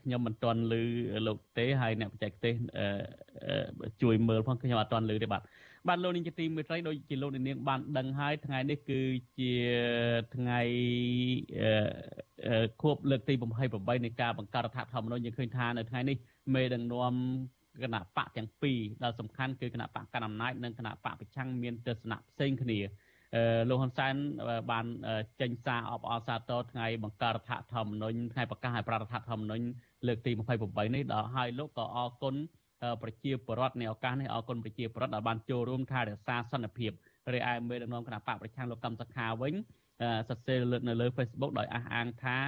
[0.00, 0.74] ខ្ញុំមិនទាន់ឮ
[1.26, 2.54] លោកទេហើយអ្នកបច្ចេកទេស
[4.02, 5.42] ជួយមើលផងខ្ញុំអត់ទាន់ឮទេបាទ
[5.88, 9.00] បាទលោកនាងជាទីមេត្រីដូចជាលោកនាងបានដឹងហើយថ្ងៃនេះគឺ
[9.38, 9.52] ជា
[10.34, 10.60] ថ្ងៃ
[12.82, 13.34] ខួបលើកទី
[13.68, 16.16] 28នៃការបង្កើតរដ្ឋធម្មនុញ្ញយើងឃើញថានៅថ្ងៃនេះ
[16.54, 17.14] មេដឹកនាំ
[17.82, 22.78] គណៈបកទាំងពីរដែលសំខាន់គឺគណៈបកកណ្ដាលអំណាចនិងគណៈបកប្រឆាំងមានទស្សនៈផ្សេងគ្នា
[23.68, 24.14] លោកហ៊ុនសែន
[24.70, 24.86] បាន
[25.40, 29.64] ចេញសារអបអរសាទរថ្ងៃបង្កើតរដ្ឋធម្មនុញ្ញថ្ងៃប្រកាសឲ្យប្ររដ្ឋធម្មនុញ្ញ
[30.06, 32.34] លើកទី28នេះដល់ហើយលោកក៏អរគុណ
[33.02, 36.90] ប្រជាពលរដ្ឋនៃឱកាសនេះអរគុណប្រជាពលរដ្ឋដែលបានចូលរួមថែរក្សាសន្តិភាព
[37.32, 39.54] រីឯមេដឹកនាំគណៈបកប្រឆាំងលោកកម្មសខាវិញ
[40.28, 42.38] សរសេរលើកនៅលើ Facebook ដោយអះអាងថា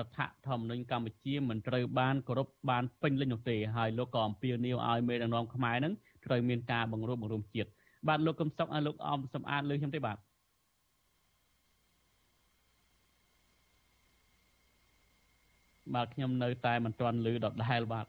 [0.00, 5.92] រដ្ឋធម្មនុញ្ញកម្ពុជាមិនត្រូវបានគោរពបានពេញលេញនោះទេហើយលោកក៏អំពាវនាវឲ្យមេដឹកនាំខ្មែរនឹង
[6.26, 7.68] ត្រូវមានការបង្រួបបង្រួមជាតិ
[8.08, 10.16] បាទលោកកឹមសុខលោកអមសំអាតលើខ្ញុំទេបាទ
[15.94, 18.06] បាទខ្ញុំនៅតែមិនទាន់ឮដដែលបាទ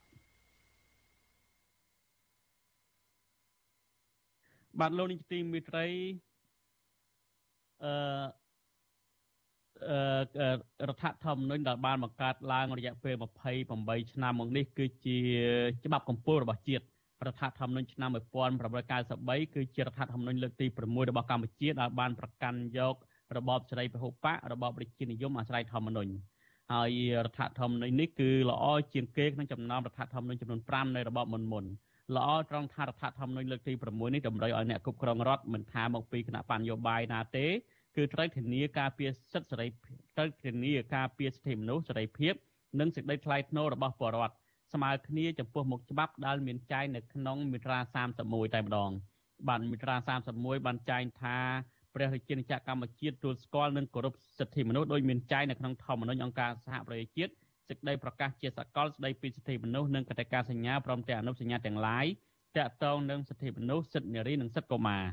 [4.80, 5.86] បាទលោកនាយកទីមេត្រី
[7.84, 7.94] អឺ
[10.90, 13.16] រដ្ឋធម្មនុញ្ញដែលបានបង្កើតឡើងរយៈពេល
[13.64, 15.18] 28ឆ្នាំមកនេះគឺជា
[15.86, 16.84] ច្បាប់កម្ពុជារបស់ជាតិ
[17.28, 18.10] រដ្ឋធម្មនុញ្ញឆ្នាំ
[18.78, 22.96] 1993គឺជារដ្ឋធម្មនុញ្ញលើកទី6របស់កម្ពុជាដែលបានប្រកាន់យក
[23.38, 26.12] របបសេរីពហុបករបបរាជានិយមអាស្រ័យធម្មនុញ្ញ
[26.74, 26.92] ហើយ
[27.26, 31.66] រដ្ឋធម្មនុញ្ញនេះគឺល្អជាងគេក្នុងចំណោមរដ្ឋធម្មនុញ្ញចំនួន5នៃរបបមុនមុន
[32.16, 37.48] ល្អត្រង់ថារដ្ឋធម្មនុញ្ញលើកទី6នេះតម្រូវឲ្យអ្នកគ្រប់គ្រងរដ្ឋមិនថាមកពីគណៈបញ្ញោបាយណាទេ
[37.96, 39.68] គឺត្រូវធានាការពារសិទ្ធិសេរី
[40.18, 42.34] ត្រូវធានាការពារសិទ្ធិមនុស្សសេរីភាព
[42.80, 44.36] និងសេចក្តីថ្លៃថ្នូររបស់ពលរដ្ឋ
[44.74, 47.80] ស្មើគ្នាចំពោះមុខច្បាប់ដែលមានចែងនៅក្នុងមាត្រា
[48.18, 48.92] 31តែម្ដង
[49.48, 49.96] បានមាត្រា
[50.32, 51.38] 31បានចែងថា
[52.00, 57.32] ព្រះរាជាណាចក្រកម្ពុជាទទួលស្គាល់និងគោរពសិទ្ធិមនុស្សដោយមានចែងនៅក្នុងធម្មនុញ្ញអង្គការសហប្រជាជាតិ
[57.68, 62.06] សេចក្តីប្រកាសជាសកលស្តីពីសិទ្ធិមនុស្សនិងកតិកាសញ្ញាព្រមទាំងអនុសញ្ញាទាំងឡាយ
[62.58, 65.04] តាក់ទងនឹងសិទ្ធិមនុស្សសិទ្ធិនារីនិងសិទ្ធិកុមារ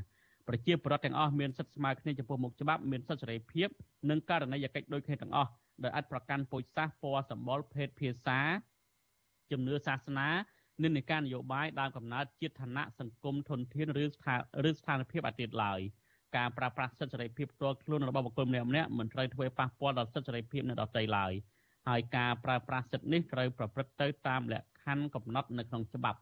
[0.47, 3.69] ប្រជាពលរដ្ឋទាំងអស់មានសិទ្ធិស្មើគ្នាចំពោះមុខច្បាប់មានសិទ្ធិសេរីភាព
[4.09, 5.51] និងករណីយកិច្ចដូចគ្នាទាំងអស់
[5.83, 8.39] ដោយអាចប្រកាន់ពូជសាសន៍ពណ៌សម្បុរភេទភាសា
[9.51, 10.29] ជំនឿសាសនា
[10.83, 14.35] និន្នាការនយោបាយដើមកំណើតជាតិឋានៈសង្គមធនធានឬស្ថា
[14.69, 15.79] ឬស្ថានភាពអាទិត្យឡើយ
[16.37, 21.33] ការប្រើប្រាស់សិទ្ធិសេរីភាពផ្ទាល់ខ្លួនរបស់បុគ្គលម្នាក់ម្នាក់មិនត្រូវធ្វើប៉ះពាល់ដល់សិទ្ធិសេរីភាពអ្នកដទៃឡើយ
[21.87, 26.19] ហើយការប្រើប្រាស់សិទ្ធិនេះត្រូវប្រព្រឹត្តទៅតាមលក្ខខណ្ឌកំណត់នៅក្នុងច្បាប់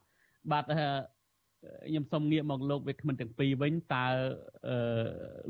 [0.52, 4.06] បាទខ្ញុំសូមងាកមកលោកវិក្កាមិនទាំងពីរវិញតើ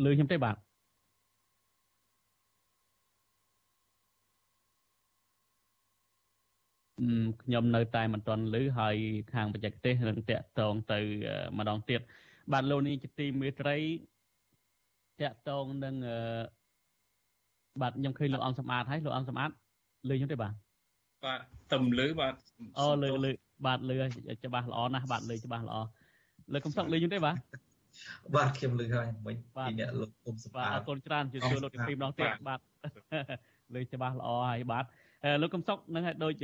[0.04, 0.56] លើខ្ញុំទេបាទ
[7.42, 8.96] ខ្ញុំនៅតែមិនទាន់ឮហើយ
[9.34, 10.98] ខាងបច្ចេកទេសនឹងតាក់ទងទៅ
[11.58, 12.00] ម្ដងទៀត
[12.52, 13.76] បាទលោកនេះជាទីមេត្រី
[15.20, 15.94] តាក់ទងនឹង
[17.82, 19.54] បាទខ្ញុំឃើញលោកអង្គសម្បត្តិហើយលោកអង្គសម្បត្តិ
[20.08, 20.52] លឺខ្ញុំទេបាទ
[21.24, 21.40] បាទ
[21.72, 22.34] តំលឺបាទ
[22.78, 23.30] អូលឺលឺ
[23.66, 23.96] បាទលឺ
[24.44, 25.76] ច្បាស់ល្អណាស់បាទលឺច្បាស់ល្អ
[26.52, 27.36] លើកំសត់លឺខ្ញុំទេបាទ
[28.36, 32.60] បាទខ្ញុំលឺហើយមិញពីអ្នកលោកគុំសបាទអរគុណច្រើនជួយជួយលោកទី2ម្ដងទៀតបាទ
[33.74, 34.84] លឺច្បាស់ល្អហើយបាទ
[35.42, 36.34] លោកកំសុកនឹងឲ្យដូច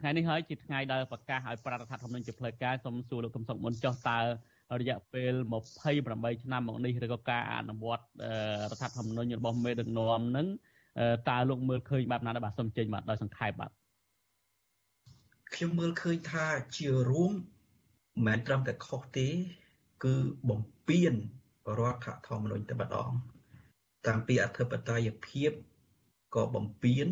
[0.00, 4.18] ថ្ងៃនេះហើយជាថ្ងៃដែលប្រកាសឲ្យប្រតិធម្មនឹងជាផ្លូវការសូមសួរលោកកំសុកមុនចុះតើ
[4.80, 5.32] រយៈពេល
[5.88, 8.04] 28ឆ្នាំមកនេះឬក៏ការអនុវត្ត
[8.70, 10.46] រដ្ឋធម្មនុញ្ញរបស់មេដឹកនាំនឹង
[11.28, 13.70] តើលោកមើលឃើញបែបណាដែរបាទសូមចេញបាទដោយសង្ខេបបាទ
[15.54, 17.40] ខ្ញុំមើលឃើញថាជារួមមិ
[18.20, 19.28] នមែនត្រឹមតែខុសទេ
[20.04, 20.14] គឺ
[20.50, 21.12] បំពេញ
[21.78, 23.10] រដ្ឋធម្មនុញ្ញតែម្ដង
[24.06, 25.50] តាំងពីអធិបតេយ្យភាព
[26.34, 27.06] ក៏បំពេញ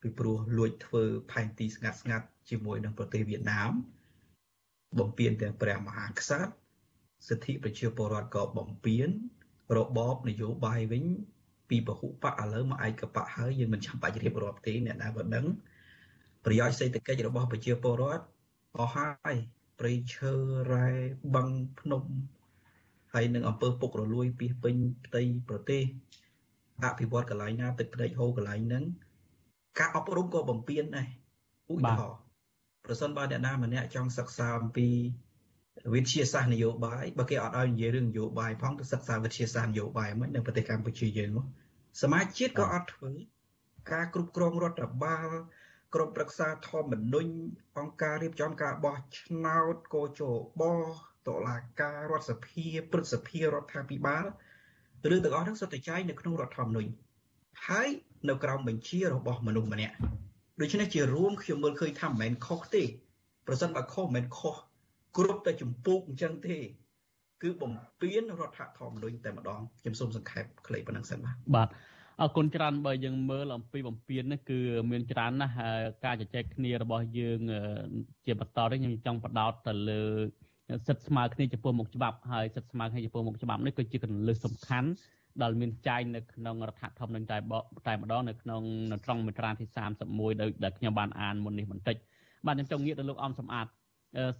[0.00, 3.72] ពីព្រោះលួចធ្វើផែនទីស្ងាត់ស្ងាត់ជាមួយនឹងប្រទេសវៀតណាម
[4.98, 6.67] បំពេញទាំងព្រះមហាក្សត្រ
[7.26, 9.08] សិទ្ធិប្រជាពលរដ្ឋក៏បំពេញ
[9.76, 11.04] របបនយោបាយវិញ
[11.68, 15.46] ពីពហុបកឥឡូវមកឯកបកហើយយើងមិនចាំបាច់រៀបរាប់ទេអ្នកណាក៏ដឹង
[16.44, 18.24] ប្រយោជន៍សេដ្ឋកិច្ចរបស់ប្រជាពលរដ្ឋ
[18.78, 19.36] អស់ហើយ
[19.78, 20.32] ព្រៃឈើ
[20.72, 20.88] រ៉ែ
[21.34, 21.48] បឹង
[21.80, 22.02] ភ្នំ
[23.12, 24.76] ហើយនឹងអំពើពុករលួយពីពេញ
[25.06, 25.82] ផ្ទៃប្រទេស
[26.84, 28.84] អភិវឌ្ឍកន្លែងណាទឹកភ្នែកហូរកន្លែងហ្នឹង
[29.78, 31.08] ការអប់រំក៏បំពេញដែរ
[31.72, 32.18] ឧទាហរណ៍
[32.84, 34.88] ប្រសិនបើអ្នកណាម្នាក់ចង់សិក្សាអំពី
[35.94, 41.44] វិទ្យាសាស្ត្រនយោបាយបើគេអត់ឲ្យនិយាយរឿងនយោបាយផងទៅសិក្សាវិទ្យាសាស្ត្រនយោបាយមិននៅប្រទេសកម្ពុជាយើងនោះ
[42.02, 43.12] សមាជជាតិក៏អត់ធ្វើ
[43.92, 45.28] ការគ្រប់គ្រងរដ្ឋបាល
[45.94, 47.32] ក្រុមប្រឹក្សាធម្មនុញ្ញ
[47.78, 50.22] អង្គការរៀបចំការបោះឆ្នោតកោជ
[50.60, 50.62] ប
[51.28, 54.24] តុលាការរដ្ឋសភាព្រឹទ្ធសភារដ្ឋាភិបាល
[55.10, 56.90] រឿងទាំងអស់ហ្នឹងសុទ្ធតែចែងនៅក្នុងរដ្ឋធម្មនុញ្ញ
[57.66, 57.88] ហើយ
[58.28, 59.94] នៅក្រោមបញ្ជារបស់មនុស្សម្នាក់
[60.60, 62.84] ដូច្នេះជារួមខ្ញុំមើលឃើញថាមិនមែនខុសទេ
[63.46, 64.56] ប្រសិនបើខុសមិនមែនខុស
[65.18, 66.56] គ្រប់តែចម្ពោះអញ្ចឹងទេ
[67.42, 71.68] គឺបំពេញរដ្ឋធម្មនុញ្ញតែម្ដងខ្ញុំសូមសង្ខេបខ្លីប៉ុណ្ណឹងសិនបាទបាទ
[72.20, 74.58] អរគុណច្រើនបើយើងមើលអំពីបំពេញនេះគឺ
[74.90, 75.54] មានច្រើនណាស់
[76.04, 77.40] ការជជែកគ្នារបស់យើង
[78.26, 80.02] ជាបន្តនេះខ្ញុំចង់បដោតទៅលើ
[80.86, 84.88] សិទ្ធិស្មើគ្នាចំពោះមុខច្បាប់ហើយសិទ្ធិស្មើគ្នាចំពោះមុខច្បាប់នេះគឺជាកន្លឹះសំខាន់
[85.42, 87.36] ដែលមានចែងនៅក្នុងរដ្ឋធម្មនុញ្ញតែ
[87.86, 88.62] តែម្ដងនៅក្នុង
[89.04, 89.64] ត្រង់មាត្រាទី
[90.04, 91.96] 31ដោយដែលខ្ញុំបានអានមុននេះបន្តិច
[92.46, 93.66] បាទខ្ញុំចង់ងាកទៅលោកអំសំអាត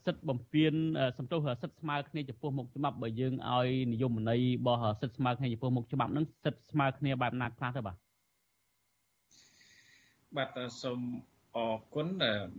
[0.05, 0.75] សិទ្ធិបំពេញ
[1.19, 7.97] សំទោសសិទ្ធិស្មើគ្នាចំពោះមុខច្បាប់បើយើងឲ្យនិយមន័យរបស់សិទ្ធិស្មើគ្នាចំពោះមុខច្បាប់ហ្នឹងសិទ្ធិស្មើគ្នាបែបណាខ្លះទៅបាទ
[10.37, 11.01] បាទសូម
[11.57, 12.09] អរគុណ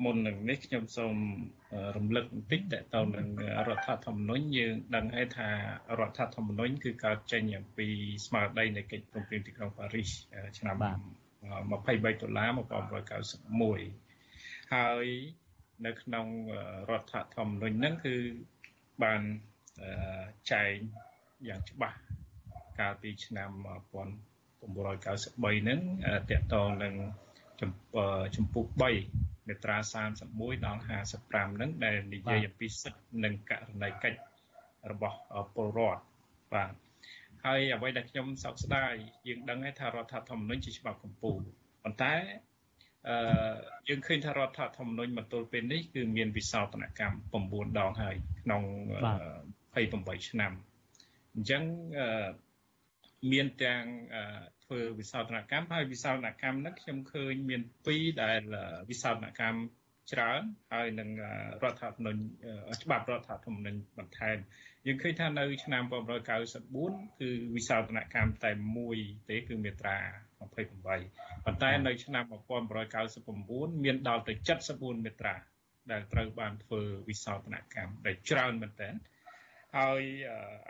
[0.03, 1.15] មុននឹងនេះខ្ញុំសូម
[1.97, 3.27] រំលឹកបន្តិចតទៅនឹង
[3.67, 5.49] រដ្ឋធម្មនុញ្ញយើងដឹងហើយថា
[5.99, 7.87] រដ្ឋធម្មនុញ្ញគឺកើតចេញអំពី
[8.25, 10.09] ស្មារតីនៃកិច្ចព្រមព្រៀងទីក្រុងប៉ារីស
[10.57, 10.83] ឆ្នាំ23
[12.21, 12.49] ដុល្លារ
[13.47, 15.05] 1991ហើយ
[15.85, 16.25] នៅក្នុង
[16.89, 18.15] រដ្ឋធម្មនុញ្ញហ្នឹងគឺ
[19.03, 19.21] បាន
[20.51, 20.73] ចែង
[21.47, 21.97] យ៉ាងច្បាស់
[22.79, 25.79] កាលពីឆ្នាំ1993ហ្នឹង
[26.29, 26.93] តកតងនឹង
[28.35, 29.77] ចំពុះ3មាត្រា
[30.21, 30.89] 31ដល់55
[31.55, 34.19] ហ្នឹងដែលនិយាយអំពីសិទ្ធិនិងករណីកិច្ច
[34.91, 35.17] របស់
[35.55, 36.03] ពលរដ្ឋ
[36.53, 36.73] បាទ
[37.45, 38.93] ហើយអ្វីដែលខ្ញុំសោកស្ដាយ
[39.27, 41.41] យើងដឹងហើយថារដ្ឋធម្មនុញ្ញជាច្បាប់កម្ពុជា
[41.83, 42.13] ប៉ុន្តែ
[43.09, 43.17] អឺ
[43.89, 48.63] យើងឃើញថារដ្ឋធម្មនុញ្ញបន្ទល់ពេលនេះគឺមានវិសោធនកម្ម9ដងហើយក្នុង
[49.61, 50.51] 28ឆ្នាំ
[51.33, 51.63] អញ្ចឹង
[51.99, 52.29] អឺ
[53.31, 53.83] មានទាំង
[54.65, 58.41] ធ្វើវិសោធនកម្មហើយវិសោធនកម្មហ្នឹងខ្ញុំឃើញមាន2ដែល
[58.89, 59.59] វិសោធនកម្ម
[60.13, 60.41] ច្រើន
[60.73, 61.09] ហើយនឹង
[61.63, 62.21] រដ្ឋធម្មនុញ្ញ
[62.83, 64.37] ច្បាប់រដ្ឋធម្មនុញ្ញបន្ថែម
[64.85, 65.83] យើងឃើញថានៅឆ្នាំ
[66.51, 68.97] 1994គឺវិសោធនកម្មតែមួយ
[69.29, 69.99] ទេគឺមាត្រា
[70.39, 72.23] 28ប៉ុន្តែនៅឆ្នាំ
[73.03, 74.33] 1999មានដល់ទៅ
[74.69, 75.35] 74មាត្រា
[75.91, 78.93] ដែលត្រូវបានធ្វើវិសោធនកម្មដែលច្រើនមែនទែន
[79.77, 80.01] ហើយ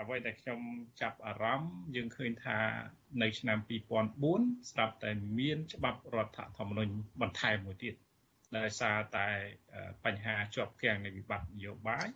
[0.01, 0.59] អ្វីដែលខ្ញុំ
[1.01, 2.59] ចាប់អារម្មណ៍យើងឃើញថា
[3.21, 3.57] នៅឆ្នាំ
[4.15, 7.95] 2004ស្រាប់តែមានច្បាប់រដ្ឋធម្មនុញ្ញបន្ថែមមួយទៀត
[8.57, 9.29] ដោយសារតែ
[10.05, 12.07] បញ្ហាជាប់គាំងនៃវិបត្តិនយោបាយ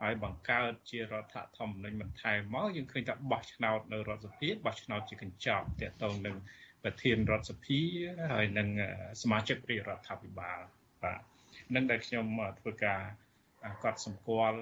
[0.00, 6.36] ហើយបង្កើតជារដ្ឋធម្មនុញ្ញបន្ថែមមកយើងឃើញថាបោះឆ្នោតនៅរដ្ឋសភាបោះឆ្នោតជាកញ្ចប់ទាក់ទងនឹង
[6.84, 7.80] ប្រធានរដ្ឋសភា
[8.32, 8.68] ហើយនឹង
[9.22, 10.60] សមាជិករាជរដ្ឋាភិបាល
[11.02, 11.20] បាទ
[11.74, 12.26] នឹងដែលខ្ញុំ
[12.60, 13.00] ធ្វើការ
[13.84, 14.58] កត់សម្គាល់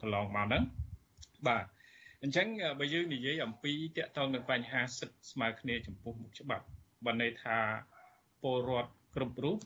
[0.00, 0.62] កន្លងមកហ្នឹង
[1.48, 1.64] បាទ
[2.22, 2.46] អញ្ចឹង
[2.80, 6.64] បើយើងនិយាយអំពីតកតងនឹងបញ្ហាសិទ្ធិស្មើគ្នាចំពោះមុខច្បាប់
[7.06, 7.58] បើន័យថា
[8.42, 9.58] ពលរដ្ឋគ្រប់រូប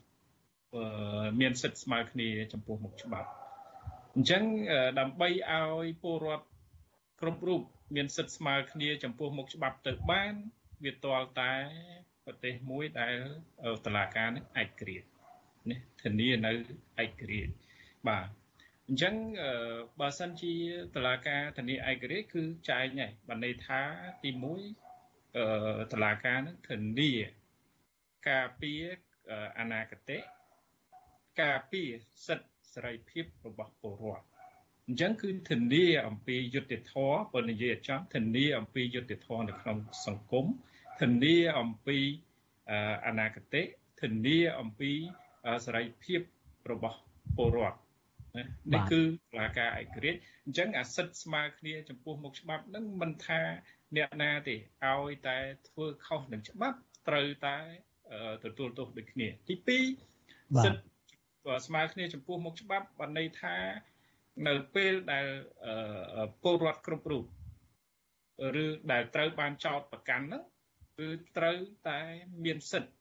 [1.40, 3.28] មានសិទ្ធិស្មើគ្នាចំពោះមុខច្បាប់
[4.14, 4.42] អញ្ចឹង
[4.98, 6.46] ដើម្បីឲ្យពលរដ្ឋ
[7.20, 7.62] គ្រប់រូប
[7.94, 10.34] មានសិទ្ធិស្មើគ្នាចំពោះមុខច្បាប់ទៅបាន
[10.84, 11.52] វាទាល់តែ
[12.24, 13.16] ប្រទេសមួយដែល
[13.86, 15.08] តឡាការនឹងឯករាជ្យ
[15.70, 16.52] នេះធានានៅ
[17.04, 17.52] ឯករាជ្យ
[18.08, 18.26] បាទ
[18.88, 19.14] អញ្ចឹង
[20.00, 20.54] បើសិនជា
[20.94, 23.80] តឡាការធានាឯករាជ្យគឺចែងហើយបានន័យថា
[24.22, 27.12] ទី1អឺតឡាការនឹងធានា
[28.30, 28.82] ការពារ
[29.58, 30.10] អនាគត
[31.42, 31.88] ការពារ
[32.26, 34.26] សិទ្ធិសេរីភាពរបស់ពលរដ្ឋ
[34.88, 40.46] អញ្ចឹងគឺធានាអំពីយុត្តិធម៌បើនិយាយចំធានាអំពីយុត្តិធម៌នៅក្នុងសង្គម
[41.00, 41.98] ធានាអំពី
[43.06, 43.54] អនាគត
[44.00, 44.92] ធានាអំពី
[45.64, 46.20] សេរីភាព
[46.70, 46.98] របស់
[47.36, 47.78] ពលរដ្ឋ
[48.72, 49.00] នេះគឺ
[49.32, 53.40] ស្លាការឯករាជ្យអញ្ចឹងអាសិទ្ធស្មើគ្នា ចំពោះមុខច្បាប់នឹងមិនថា
[53.96, 56.78] អ្នកណាទេឲ្យតែធ្វើខុសនឹងច្បាប់
[57.08, 57.56] ត្រូវតែ
[58.44, 59.54] ទទួលទោសដូចគ្នា ទី
[60.18, 60.80] 2សិទ្ធ
[61.66, 63.56] ស្មើគ្នាចំពោះមុខច្បាប់បានន័យថា
[64.48, 65.26] នៅពេលដែល
[66.42, 67.24] ពលរដ្ឋគ្រប់រូប
[68.64, 70.42] ឬដែលត្រូវបានចោតប្រកាន់ហ្នឹង
[70.98, 72.00] គឺត្រូវតែ
[72.44, 72.94] មានសិទ្ធិ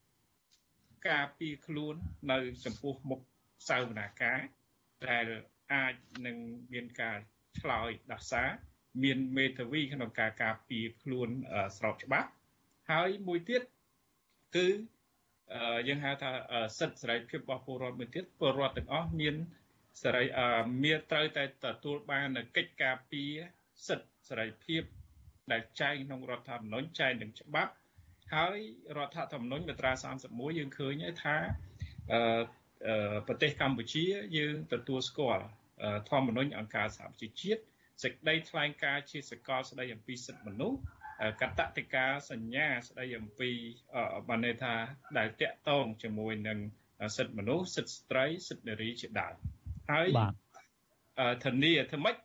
[1.10, 1.96] ការពារខ្លួន
[2.32, 3.22] នៅចំពោះមុខ
[3.70, 4.40] សាវនាការ
[5.10, 5.26] ដែល
[5.74, 5.94] អាច
[6.26, 6.38] នឹង
[6.74, 7.18] មានការ
[7.60, 8.50] ឆ្លើយដោះសារ
[9.04, 11.30] មានមេធាវីក្នុងការការពារខ្លួន
[11.78, 12.30] ស្របច្បាប់
[12.92, 13.62] ហើយមួយទៀត
[14.56, 14.68] គឺ
[15.88, 16.32] យើងហៅថា
[16.80, 19.36] សិទ្ធិសេរីភាពរបស់ពលរដ្ឋមួយទៀតពលរដ្ឋទាំងអស់មាន
[20.02, 20.24] សេរី
[20.84, 23.32] មានត្រូវតែទទួលបាននូវកិច្ចការពារ
[23.88, 24.82] សិទ្ធិសេរីភាព
[25.52, 27.74] ដែលចែងក្នុងរដ្ឋធម្មនុញ្ញចែងនឹងច្បាប់
[28.34, 28.58] ហើយ
[28.98, 29.92] រដ្ឋធម្មនុញ្ញមាត្រា
[30.26, 31.36] 31យើងឃើញថា
[33.28, 34.06] ប្រទេសកម្ពុជា
[34.38, 35.46] យើងទទួលស្គាល់
[36.10, 37.62] ធម្មនុញ្ញអង្គការសហប្រជាជាតិ
[38.04, 40.80] សេចក្តីថ្លែងការណ៍ជាសកលស្តីអំពីសិទ្ធិមនុស្ស
[41.42, 43.52] កតតិកាសញ្ញាស្តីអំពី
[44.28, 44.76] បានន័យថា
[45.18, 46.60] ដែលតាក់ទងជាមួយនឹង
[47.18, 49.36] សិទ្ធិមនុស្សសិទ្ធិស្ត្រីសិទ្ធិនារីជាដើម
[49.92, 50.08] ហើយ
[51.46, 52.16] ធានាធ្វើម៉េច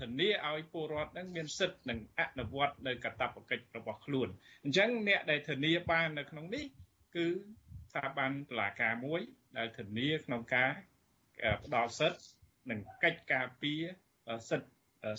[0.00, 4.28] ធានាឲ្យពលរដ្ឋនឹងមានសិទ្ធិនឹងអនុវត្តនៅកាតព្វកិច្ចរបស់ខ្លួន
[4.64, 6.64] អញ្ចឹងអ្នកដែលធានាបាននៅក្នុងនេះ
[7.16, 7.26] គឺ
[7.90, 9.20] ស្ថាប័នតុលាការមួយ
[9.58, 10.70] ដែលធានាក្នុងការ
[11.64, 12.20] ផ្ដល់សិទ្ធិ
[12.70, 13.82] និងកិច្ចការពារ
[14.48, 14.70] សិទ្ធិ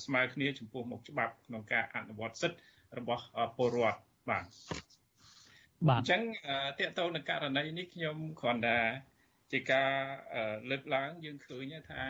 [0.05, 2.59] ស្មើគ្នាចំពោះមុខច្បាប់ក្នុងការអនុវត្តសិទ្ធិ
[2.99, 3.23] របស់
[3.57, 4.45] ពលរដ្ឋបាទ
[5.89, 6.21] បាទអញ្ចឹង
[6.79, 8.79] តកតទៅនឹងករណីនេះខ្ញុំគ្រាន់តែ
[9.51, 9.91] ជាការ
[10.69, 12.03] លើកឡើងយើងឃើញថា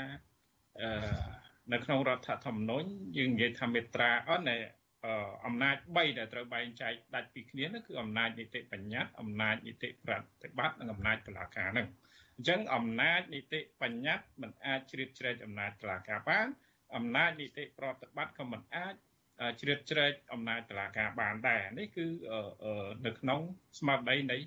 [1.74, 2.88] នៅក្នុងរដ្ឋធម្មនុញ្ញ
[3.18, 4.46] យើងនិយាយថាមេត្រាអត់
[5.46, 11.88] អំណាច3ដែលត្រូវបែងចែកដាច់ពីគ្នានោះគឺអំណាចនីតិបញ្ញត្តិអំណាចនីតិប្រតិបត្តិនិងអំណាចតុលាការហ្នឹង
[12.36, 16.48] អញ្ចឹងអំណាចនីតិបញ្ញត្តិមិនអាចជ្រៀតជ្រែកអំណាចតុលាការបាន
[16.96, 18.94] អំណាចនីតិប្រតិបត្តិក៏មិនអាច
[19.62, 22.06] ជ្រៀតជ្រែកអំណាចតុលាការបានដែរនេះគឺ
[23.06, 23.42] នៅក្នុង
[23.80, 24.38] ស្មារតីនៃ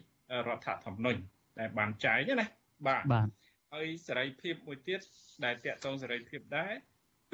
[0.48, 1.20] រដ្ឋធម្មនុញ្ញ
[1.60, 2.46] ដែលបានចែងណា
[2.88, 3.28] បាទបាទ
[3.74, 5.00] ហើយសេរីភាពមួយទៀត
[5.44, 6.72] ដែលតកតងសេរីភាពដែរ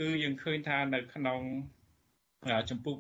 [0.01, 1.41] គឺយើងឃើញថានៅក្នុង
[2.71, 2.97] ចំពុក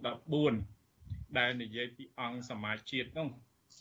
[0.66, 3.28] 14ដែលនិយាយពីអង្គសមាជជាតិនោះ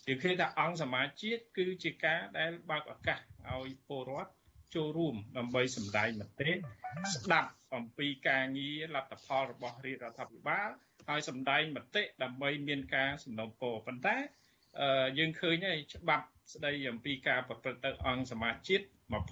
[0.07, 3.19] យើងឃើញថាអង្គសមាជជាតិគឺជាការដែលបើកឱកាស
[3.51, 4.31] ឲ្យពលរដ្ឋ
[4.75, 6.51] ចូលរួមដើម្បីសម្ដែងមតិ
[7.13, 10.69] ស្ដាប់អំពីការងារលទ្ធផលរបស់រាជរដ្ឋាភិបាល
[11.09, 14.17] ហើយសម្ដែងមតិដើម្បីមានការសំណូមពរប៉ុន្តែ
[15.19, 18.85] យើងឃើញហើយច្បាប់ស្ដីអំពីការប្រព្រឹត្តទៅអង្គសមាជជាតិ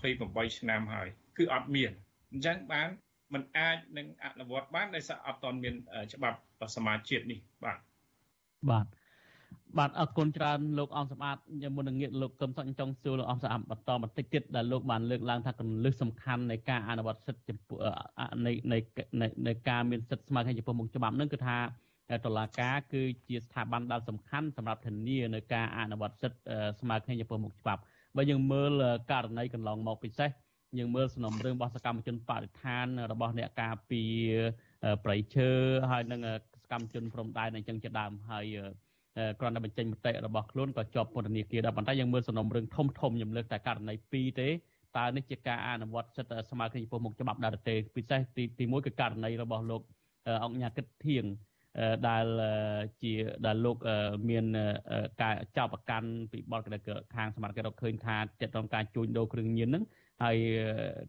[0.03, 1.07] 28ឆ្នាំហើយ
[1.37, 1.91] គឺអត់មាន
[2.31, 2.89] អញ្ចឹងបាន
[3.33, 5.75] มันអាចនឹងអនុវត្តបានដោយសារអត់ទាន់មាន
[6.13, 6.37] ច្បាប់
[6.75, 7.77] សមាជជាតិនេះបាទ
[8.69, 8.85] បាទ
[9.77, 17.77] បាទអរគុណច្រើនលោកអង្គសម្បត្តិមុននឹងងាកលោកកឹមសុខចង់សួរលោកអង្គសម្បត្តិបន្តបន្តិចទៀតដែលលោកបានលើកឡើងថាកលឹះសំខាន់នៃការអនុវត្តសិទ្ធិចំពោះ
[18.45, 18.77] នៃនៃ
[19.47, 21.57] នៃការមានសិទ្ធិស្មើគ្នាចំពោះមុខច្បាប់នឹងគឺថា
[22.25, 26.39] តុលាការគឺជាស្ថាប័នដ៏សំខាន់សម្រាប់ធានានៅការអនុវត្តសិទ្ធិ
[26.79, 27.81] ស្មើគ្នាចំពោះមុខច្បាប់
[28.15, 28.71] បើយើងមើល
[29.11, 30.29] ករណីកន្លងមកពិសេស
[30.77, 34.01] យើងមើលសំណុំរឿងរបស់សកម្មជនបរិស្ថានរបស់អ្នកការពី
[35.03, 35.49] ប្រៃឈើ
[35.91, 36.21] ហើយនឹង
[36.63, 38.45] សកម្មជនព្រំដែនអញ្ចឹងជាដើមហើយ
[39.39, 44.49] គ្រាន់តែបញ្ចេញមតិរបស់ខ្លួនក៏ជាប់ពន្ធនាគារដែរប៉ុន្តែយើងមើលសំណុំរឿងធំធំខ្ញុំលើកតែករណី2ទេ
[44.97, 49.81] តើនេះជាការអនុវត្តសិទ្ធិស្មើគ្នាចំពោះមុខច្បាប់ដែរទេពិសេសទីទី1គឺករណីរបស់លោក
[50.43, 51.25] អង្គញាគិតធៀង
[52.07, 52.25] ដែល
[53.01, 53.13] ជា
[53.45, 53.77] ដែលលោក
[54.29, 54.45] មាន
[55.21, 56.61] ការចោទប្រកាន់ពីបទ
[57.15, 59.83] ខាងសមាជិករកឃើញថាចិត្តក្នុងការជួញដូរគ្រឿងញៀនហ្នឹង
[60.23, 60.37] ហើយ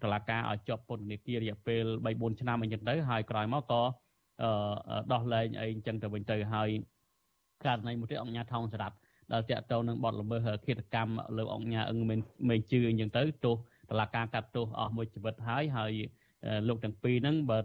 [0.03, 3.83] តឡាការឲ្យជាប់ពន្ធនាគាររយៈពេល3 4ឆ្នាំអញ្ចឹងទៅហើយក្រោយមកក៏
[5.13, 6.69] ដោះលែងអីអញ្ចឹងទៅវិញទៅហើយ
[7.65, 8.97] ករណីមួយទៀតអង្គញាថងសរាប់
[9.33, 13.55] ដែលតាក់ទងនឹងបទល្មើសឃាតកម្មលើអង្គញាអឹងមិនមិនជឿអញ្ចឹងទៅទោស
[13.91, 15.93] តឡាការកាត់ទោសអស់មួយជីវិតហើយហើយ
[16.69, 17.59] លោកទាំងពីរហ្នឹងបើ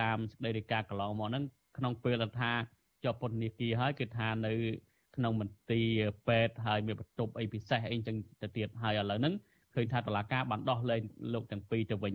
[0.00, 1.44] តាមសេចក្តីរាយការណ៍កន្លងមកហ្នឹង
[1.76, 2.50] ក្នុងពេលថា
[3.04, 4.52] ជាប់ពន្ធនាគារហើយគឺថានៅ
[5.16, 5.88] ក្នុងមន្ទីរ
[6.28, 9.34] ពេទ្យហើយមានបន្ទប់អីពិសេសអីចឹងទៅទៀតហើយឥឡូវហ្នឹង
[9.78, 11.02] ឃើញថាតឡាការបានដោះលែង
[11.34, 12.14] លោកទាំងពីរទៅវិញ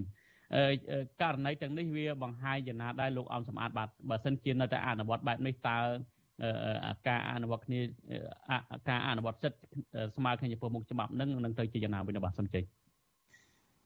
[1.22, 5.78] ករណីទាំងនេះវាបង្ហាញយ៉ាងណាដែរលោកអំសម្បត្តិបាទបើសិនជានៅតែអនុវត្តបែបនេះតើ
[7.07, 7.80] ការអនុវត្តគ្នា
[8.89, 9.59] ការអនុវត្តសិទ្ធិ
[10.16, 12.64] ស្មើគ្នាចំពោះមុខច្បាប់នឹងនឹងទៅជាយ៉ាងណាវិញបាទសំជ័យ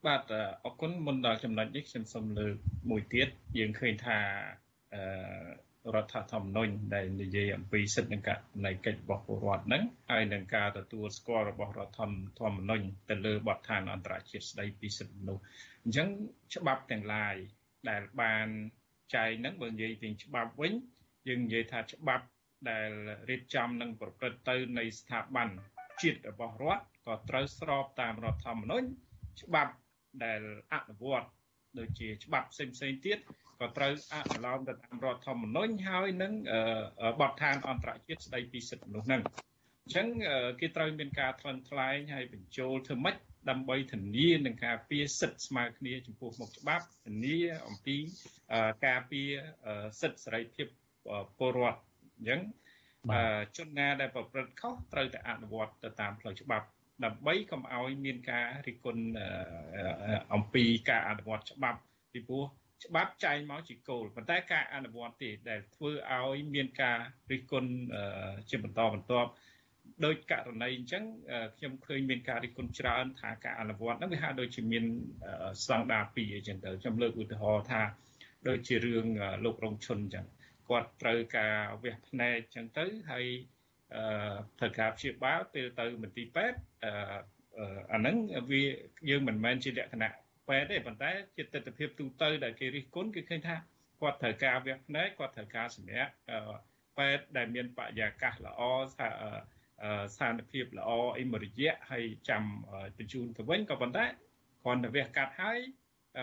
[0.06, 0.22] បាទ
[0.66, 2.54] អរគុណមុនដល់ចំណុចនេះខ្ញុំសូមលើក
[2.90, 4.18] មួយទៀតយើងឃើញថា
[4.94, 5.02] អឺ
[5.96, 11.94] រដ្ឋធម្មនុញ្ញដែលនិយាយអំពីសិទ្ធិនិងករណីកិច្ចរបស់ពលរដ្ឋហ្នឹងហើយនឹងការទទួលស្គាល់របស់រដ្ឋ
[12.40, 15.44] ធម្មនុញ្ញទៅលើបទដ្ឋានអន្តរជាតិស្តីពីសិទ្ធិមនុស្ស
[15.84, 16.08] អញ្ចឹង
[16.56, 17.36] ច្បាប់ទាំងឡាយ
[17.90, 18.48] ដែលបាន
[19.16, 20.74] ចែងហ្នឹងបើនិយាយពីច្បាប់វិញ
[21.28, 22.26] យើងនិយាយថាច្បាប់
[22.70, 22.92] ដែល
[23.30, 25.50] រៀបចំនិងប្រព្រឹត្តទៅនៃស្ថាប័ន
[26.02, 28.88] ជាតិរបស់រដ្ឋក៏ត្រូវស្របតាមរដ្ឋធម្មនុញ្ញ
[29.42, 29.74] ច្បាប់
[30.24, 30.42] ដែល
[30.74, 31.30] អនុវត្ត
[31.80, 33.20] ដូចជាច្បាប់ផ្សេងផ្សេងទៀត
[33.60, 36.34] ក៏ត្រូវអនុលោមទៅតាមរដ្ឋធម្មនុញ្ញហើយនឹង
[37.20, 39.22] បទដ្ឋានអន្តរជាតិស្តីពីសិទ្ធិមនុស្សហ្នឹង
[39.84, 40.08] អញ្ចឹង
[40.60, 43.16] គេត្រូវមានការថ្លឹងថ្លែងហើយបញ្ចូលធ្វើម៉េច
[43.50, 47.38] ដើម្បីធានានឹងការពារសិទ្ធិស្មើគ្នាចំពោះមុខច្បាប់ធានា
[47.68, 47.98] អំពី
[48.86, 49.30] ការពារ
[50.02, 50.68] សិទ្ធិសេរីភាព
[51.38, 51.82] ពលរដ្ឋ
[52.18, 52.42] អញ្ចឹង
[53.58, 56.66] ជនណាដែលប្រព្រឹត្តខុសត្រូវតែអនុវត្តទៅតាមផ្លូវច្បាប់
[57.06, 59.04] ដើម្បីកុំឲ្យមានការរិះគន់
[60.34, 61.80] អំពីការអនុវត្តច្បាប់
[62.14, 62.46] ពីព្រោះ
[62.86, 66.98] ច្បាប់ចែងមកជាគោលប៉ុន្តែការអនុវត្តទេដែលធ្វើឲ្យមានការ
[67.32, 67.72] រិះគន់
[68.50, 69.30] ជាបន្តបន្ទាប់
[70.06, 71.04] ដោយករណីអញ្ចឹង
[71.58, 74.84] ខ្ញុំឃើញមានការរិះគន់ច្រើនថាការអនុវត្តហ្នឹងវាហាក់ដូចជាមាន
[75.64, 77.82] ស្តង់ដារ2អញ្ចឹងទៅខ្ញុំលើកឧទាហរណ៍ថា
[78.48, 79.06] ដូចជារឿង
[79.46, 80.26] លោករងឈុនអញ្ចឹង
[80.70, 83.26] គាត់ត្រូវការវះភ្នែកអញ្ចឹងទៅហើយ
[84.60, 86.58] ត្រូវការព្យាបាលពេលទៅមន្ទីរពេទ្យ
[87.92, 88.16] អាហ្នឹង
[88.52, 88.62] វា
[89.10, 90.14] យើងមិនមែនជាលក្ខណៈ
[90.48, 93.56] ពេទ្យទេប៉ុន្តែជាទស្សនវិជ្ជាទូទៅដែលគេរិះគន់គឺឃើញថា
[94.02, 96.14] គាត់ត្រូវការវះភ្នែកគាត់ត្រូវការសម្រាប់
[96.98, 98.62] ពេទ្យដែលមានបរិយាកាសល្អ
[98.98, 99.08] ថា
[100.14, 102.44] ស្ថានភាពល្អអីមួយរយៈហើយចាំ
[102.98, 104.06] បញ្ជូនទៅវិញក៏ប៉ុន្តែ
[104.64, 105.60] គ្រាន់តែវះកាត់ហើយ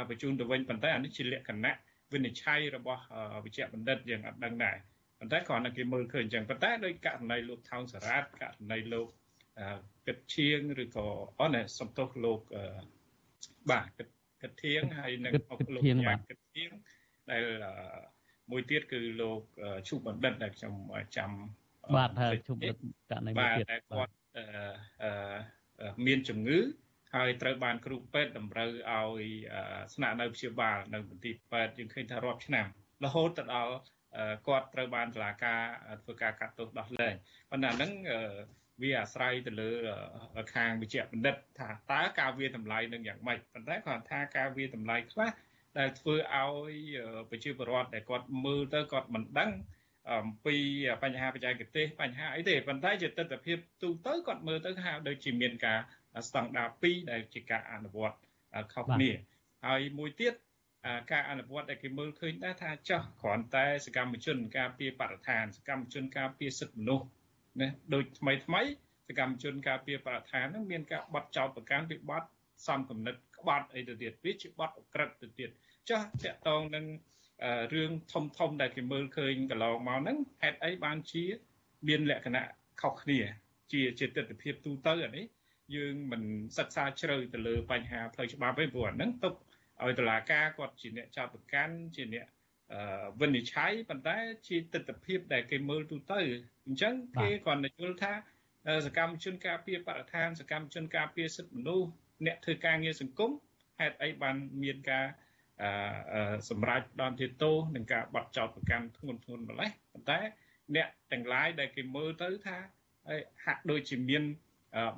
[0.09, 1.75] បញ្ជូនទៅវិញប៉ុន្តែអានេះជាលក្ខណៈ
[2.13, 3.03] វិនិច្ឆ័យរបស់
[3.45, 4.77] វិជ្ជបណ្ឌិតយើងអត់ដឹងដែរ
[5.19, 9.07] ប៉ុន្តែគ្រាន់តែគេមើលឃើញអញ្ចឹងប៉ុន្តែដោយករណីលោកថោងសារ៉ាតករណីលោក
[10.07, 11.07] គិតឈៀងឬក៏
[11.41, 12.41] អនសំទោសលោក
[13.71, 14.09] បាទគិត
[14.45, 16.71] គិតធៀងហើយនឹងអុកលោកយ៉ាគិតធៀង
[17.31, 17.43] ដែល
[18.51, 19.41] មួយទៀតគឺលោក
[19.89, 20.75] ឈុបណ្ឌិតដែលខ្ញុំ
[21.17, 21.31] ចាំ
[21.97, 22.77] បាទហើយឈុបណ្ឌិត
[23.11, 24.13] ករណីមួយទៀតបាទគាត់
[26.07, 26.59] មានជំងឺ
[27.15, 29.25] ហើយត្រូវបានគ្រូពេទ្យតម្រូវឲ្យ
[29.95, 32.67] ស្នាក់នៅព្យាបាលនៅមន្ទីរពេទ្យយើងឃើញថារាប់ឆ្នាំ
[33.05, 33.75] រហូតទៅដល់
[34.49, 35.63] គាត់ត្រូវបានតុលាការ
[36.03, 37.15] ធ្វើការកាត់ទោសដោះលែង
[37.51, 37.91] ប៉ុន្តែហ្នឹង
[38.83, 39.71] វាអាស្រ័យទៅលើ
[40.55, 45.31] ខាងវិជ្ជាបណ្ឌិតថាតើការវាតម្លៃនឹងយ៉ាងម៉េចប៉ុន្តែគាត់ថាការវាតម្លៃខ្លះ
[45.79, 46.75] ដែលធ្វើឲ្យ
[47.31, 49.51] ប្រជាពលរដ្ឋដែលគាត់មើលទៅគាត់មិនដឹង
[50.11, 50.57] អំពី
[51.03, 55.79] បញ្ហាបច្ចេកទេសបញ្ហាអីទេប៉ុន្តែជាទស្សនវិជ្ជាទូទៅគាត់មើលទៅថាដូចជាមានការ
[56.29, 58.19] ស្តង់ដារ2ដែលជាការអនុវត្ត
[58.73, 59.11] ខុសគ្នា
[59.67, 60.35] ហើយមួយទៀត
[61.13, 67.07] ការអនុវត្តដែលគេមើលឃើញដែរថាចោះគ្រាន់តែសកម្មជន ការពារបរិស្ថានសកម្មជនការពារសិទ្ធិមនុស្ស
[67.61, 68.63] ណាដូចថ្មីថ្មី
[69.09, 72.29] សកម្មជនការពារបរិស្ថាននឹងមានការបត់ចោតប្រកាន់ពីបត់
[72.67, 75.51] សំគំនិតក្បត់អីទៅទៀតវាជាបត់អក្រិតទៅទៀត
[75.89, 76.85] ចាស់តកតងនឹង
[77.75, 81.25] រឿងធំធំដែលគេមើលឃើញកន្លងមកហ្នឹងហេតុអីបានជា
[81.89, 82.45] មានលក្ខណៈ
[82.83, 83.19] ខុសគ្នា
[83.73, 85.25] ជាជាទស្សនវិជ្ជាទូទៅអានេះ
[85.77, 86.23] យើងមិន
[86.59, 89.35] សិក្សាជ្រៅទៅលើបញ្ហាផ្លូវច្បាប់ទេព្រោះអាហ្នឹងទុក
[89.83, 92.27] ឲ្យតុលាការគាត់ជាអ្នកចាប់ប្រកាន់ជាអ្នក
[93.21, 94.17] វិនិច្ឆ័យប៉ុន្តែ
[94.49, 96.21] ជាទស្សនវិជ្ជាដែលគេមើលទូទៅ
[96.67, 98.13] អញ្ចឹងគេគាត់និយាយថា
[98.87, 101.89] សកម្មជនការពារបរិស្ថានសកម្មជនការពារសិទ្ធិមនុស្ស
[102.27, 103.31] អ្នកធ្វើការងារសង្គម
[103.81, 105.07] ហេតុអីបានមានការ
[106.51, 110.21] សម្រាប់ផ្ដន់ទោសនឹងការបាត់ចោតប្រកាន់ធ្ងន់ធ្ងរម្លេះប៉ុន្តែ
[110.77, 112.57] អ្នកទាំងឡាយដែលគេមើលទៅថា
[113.45, 114.23] ហាក់ដូចជាមាន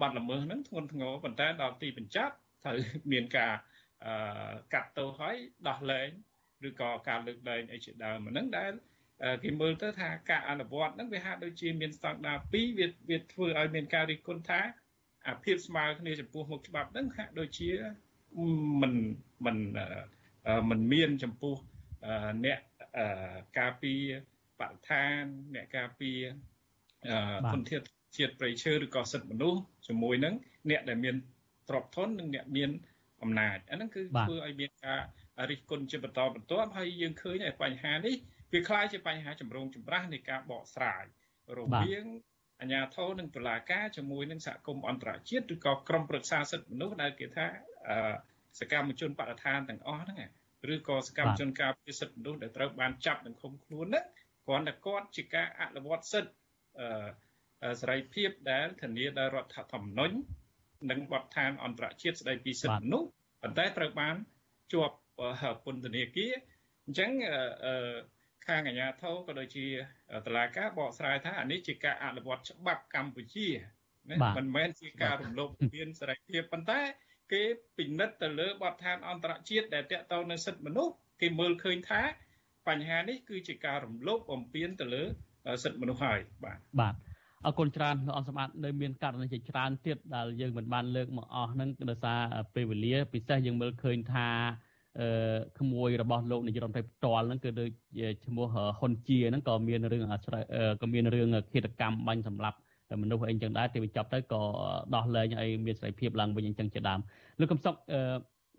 [0.01, 2.77] បាត់ល្មើសហ្នឹងធ្ងន់ធ្ងរប៉ុន្តែដល់ទីបញ្ចប់ត្រូវ
[3.13, 3.53] មានការ
[4.75, 5.37] កាត់ទោសហើយ
[5.69, 6.09] ដោះលែង
[6.69, 8.73] ឬក៏ការលើកលែងអីជាដើមហ្នឹងដែល
[9.43, 14.61] គេមើលទៅថាការអនុវត្តហ្នឹងវាហាក់ដូចជាមានស្តង់ដារ2វាវាធ្វើឲ្យមានការរិះគន់ថា
[15.29, 17.71] អាភាពស្មើគ្នាចំពោះមុខច្បាប់ហ្នឹងហាក់ដូចជា
[18.81, 18.95] មិន
[19.45, 19.57] មិន
[20.71, 21.57] មិនមានចំពោះ
[22.45, 22.59] អ្នក
[23.59, 24.03] ការពារ
[24.59, 25.23] បរិស្ថាន
[25.55, 26.21] អ្នកការពារ
[27.53, 27.85] គុណធាតុ
[28.17, 30.35] ជាតិប្រៃឈើឬក៏សិទ្ធិមនុស្សជាមួយនឹង
[30.71, 31.17] អ្នកដែលមាន
[31.69, 32.71] ទ្រព្យធននិងអ្នកមាន
[33.23, 35.01] អំណាចអាហ្នឹងគឺធ្វើឲ្យមានការ
[35.50, 38.16] រិះគន់ជាបន្តបន្ទាប់ហើយយើងឃើញឲ្យបញ្ហានេះ
[38.54, 41.04] វាคล้ายជាបញ្ហាចម្រូងចម្រាសនៃការបកស្រាយ
[41.60, 42.06] រវាង
[42.62, 47.46] អាជ្ញាធរនិងតុលាការជាមួយនឹងសហគមន៍អន្តរជាតិឬក៏ក្រុមប្រឹក្សាសិទ្ធិមនុស្សដែលគេថា
[48.60, 50.30] សកម្មជនបដិឋានទាំងអស់ហ្នឹង
[50.74, 54.06] ឬក៏សកម្មជនការពារសិទ្ធិមនុស្សដែលត្រូវបានចាប់និងឃុំខ្លួនហ្នឹង
[54.46, 56.32] គ្រាន់តែគាត់ជាការអនុវត្តសិទ្ធិ
[57.82, 60.16] សេរីភាពដែលធានាដោយរដ្ឋធម្មនុញ្ញ
[60.92, 63.08] និងបទដ្ឋានអន្តរជាតិស្តីពីសិទ្ធិមនុស្ស
[63.42, 64.16] ប៉ុន្តែត្រូវបាន
[64.74, 64.96] ជាប់
[65.65, 66.33] ពន្ធនាគារ
[66.87, 67.11] អញ្ចឹង
[68.47, 69.67] ខាងអាជ្ញាធរក៏ដូចជា
[70.27, 73.49] តឡាការបកស្រាយថាអានេះជាការអនុវត្តច្បាប់កម្ពុជា
[74.11, 76.81] ណាមិនមែនជាការរំលោភមានសេរីភាពប៉ុន្តែ
[77.33, 77.43] គេ
[77.77, 82.03] ពិនិត្យទៅលើបទដ្ឋានអន្តរជាតិដែលតាក់ទងនឹងសិទ្ធិមនុស្សគេមើលឃើញថា
[82.69, 85.03] បញ្ហានេះគឺជាការរំលោភបំពានទៅលើ
[85.65, 86.95] សិទ្ធិមនុស្សហើយបាទបាទ
[87.47, 92.21] អរគុណច្រើនលោកអង្គសម្បត្តិនៅមានករណីជាច្រើនទៀតដែលយើងមិនបានលើកមកអស់ហ្នឹងដោយសារ
[92.55, 94.66] ពេលវេលាពិសេសយើងមើលឃើញថាអឺ
[95.59, 97.71] ក្មួយរបស់លោកនាយរដ្ឋមន្ត្រីផ្ទាល់ហ្នឹងគឺដូច
[98.27, 98.47] ឈ្មោះ
[98.79, 100.03] ហ៊ុនជាហ្នឹងក៏មានរឿង
[100.83, 102.59] ក៏មានរឿងឃាតកម្មបាញ់សម្លាប់
[103.03, 104.43] មនុស្សអីចឹងដែរទីបញ្ចប់ទៅក៏
[104.95, 107.01] ដោះលែងឲ្យមានសេរីភាពឡើងវិញអញ្ចឹងជាដើម
[107.41, 108.01] លោកកំសុកអឺ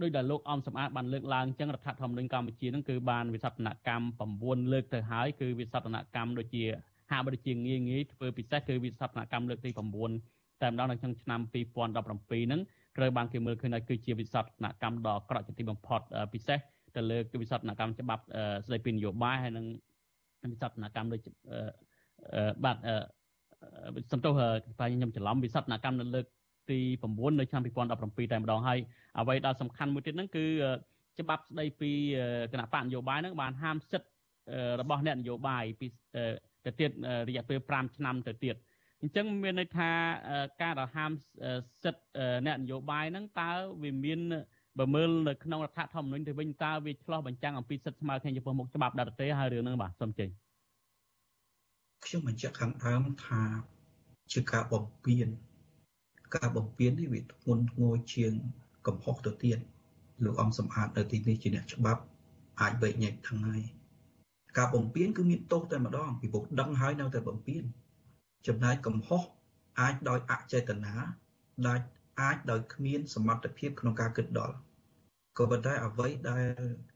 [0.01, 6.63] ដោយដែលលោកអំសម្អាតបានលើកឡើងអញ្ចឹងរដ្ឋធម្មនុញ្ញកម្ពុជានឹងគឺបានវិសោធនកម្ម9លើកទៅហើយគឺវិសោធនកម្មដូចជា
[7.11, 12.61] ហាក់បីជាងាយងាយធ្វើពិសេសគឺវិសោធនកម្មលើកទី9តែម្ដងនៅក្នុងឆ្នាំ2017ហ្នឹង
[12.97, 16.01] ត្រូវបានគេមើលឃើញថាគឺជាវិសោធនកម្មដ៏ក្រក់ជាទីបំផុត
[16.33, 16.59] ពិសេស
[16.95, 18.23] ទៅលើវិសោធនកម្មច្បាប់
[18.65, 19.65] ស្តីពីនយោបាយហើយនិង
[20.53, 21.21] វិសោធនកម្មដូច
[22.65, 22.77] បាទ
[24.11, 26.25] សំទោសបាទខ្ញុំច្រឡំវិសោធនកម្មនៅលើក
[26.71, 26.79] ទី
[27.11, 28.79] 9នៅឆ្នាំ2017តែម្ដងហើយ
[29.19, 30.45] អ្វីដែលសំខាន់មួយទៀតហ្នឹងគឺ
[31.19, 31.91] ច្បាប់ស្ដីពី
[32.51, 34.09] គណៈបកនយោបាយហ្នឹងបានហាមសិទ្ធិ
[34.81, 35.87] របស់អ្នកនយោបាយពី
[36.65, 36.91] ទៅទៀត
[37.29, 38.55] រយៈពេល5ឆ្នាំទៅទៀត
[39.01, 39.89] អញ្ចឹងមានន័យថា
[40.61, 41.11] ការដង្ហើម
[41.83, 42.03] សិទ្ធិ
[42.45, 43.49] អ្នកនយោបាយហ្នឹងតើ
[43.83, 44.19] វាមាន
[44.79, 50.29] បើមើលនៅក្នុងរដ្ឋធម្មនុញ្ញទៅវិញតើវាឆ្លោះបញ្ចាំងអំពីសិទ្ធិស្មើគ្នាចំពោះមុខច្បាប់ដែរទេហើយរឿងហ្នឹងបាទសូមចេញ
[52.05, 53.41] ខ្ញុំបញ្ជាក់ខាងដើមថា
[54.33, 55.27] ជាការបំពេញ
[56.35, 58.33] ការបំពេញនេះវាធ្ងន់ធ្ងរជាង
[58.87, 59.59] កំហុសទៅទៀត
[60.25, 62.01] លោកអំសំអាតនៅទីនេះជាអ្នកច្បាប់
[62.61, 63.55] អាចបែកញែកថ្ងៃ
[64.57, 67.63] ការបំពេញគឺមានទោសតែម្ដងពីពុកដឹងហើយនៅតែបំពេញ
[68.47, 69.21] ចំណែកកំហុស
[69.79, 70.93] អាចដោយអចេតនា
[71.67, 71.79] ដែល
[72.21, 74.55] អាចដោយគ្មានសមត្ថភាពក្នុងការគិតដល់
[75.37, 76.45] ក៏ប៉ុន្តែអ្វីដែល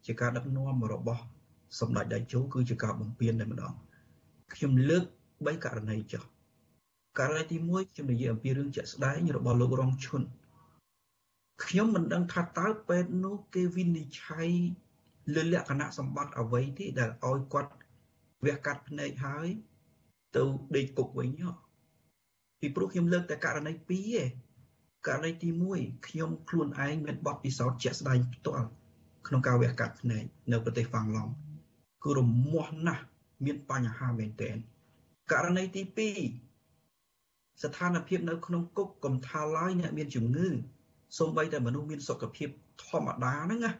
[0.05, 1.21] ជាការដឹកនាំរបស់
[1.79, 3.73] សម្ដេចតេជោគឺជាការបំពេញតែម្ដង
[4.53, 6.23] ខ្ញុំលើក3ករណីចុះ
[7.19, 10.21] ករណីទី1ខ្ញុំនិយាយអំពីរឿងជាក់ស្ដែងរបស់លោករងឈុន
[11.65, 14.49] ខ្ញុំមិនដឹងថាតើពេទ្យនោះគេវិនិច្ឆ័យ
[15.35, 17.71] លើលក្ខណៈសម្បត្តិអ្វីទេដែលឲ្យគាត់
[18.45, 19.47] វះកាត់ភ្នែកហើយ
[20.35, 20.43] ទៅ
[20.75, 21.29] ដេកគុកវិញ
[22.59, 24.29] ពីព្រោះខ្ញុំលើកតែករណី2ឯង
[25.07, 28.67] ករណីទី1ខ្ញុំខ្លួនឯងមានបទពិសោធន៍ជាក់ស្ដែងផ្ទាល់
[29.27, 31.31] ក្នុងការវះកាត់ភ្នែកនៅប្រទេសហ្វាំងឡង់
[32.03, 32.19] គឺរ
[32.51, 33.03] មាស់ណាស់
[33.45, 34.57] មានបញ្ហាមែនទែន
[35.31, 35.81] ករណីទី
[36.67, 40.47] 2ស្ថានភាពនៅក្នុងគុកកំថាឡើយអ្នកមានជំងឺ
[41.17, 42.49] សូម្បីតែមនុស្សមានសុខភាព
[42.85, 43.71] ធម្មតាហ្នឹងណា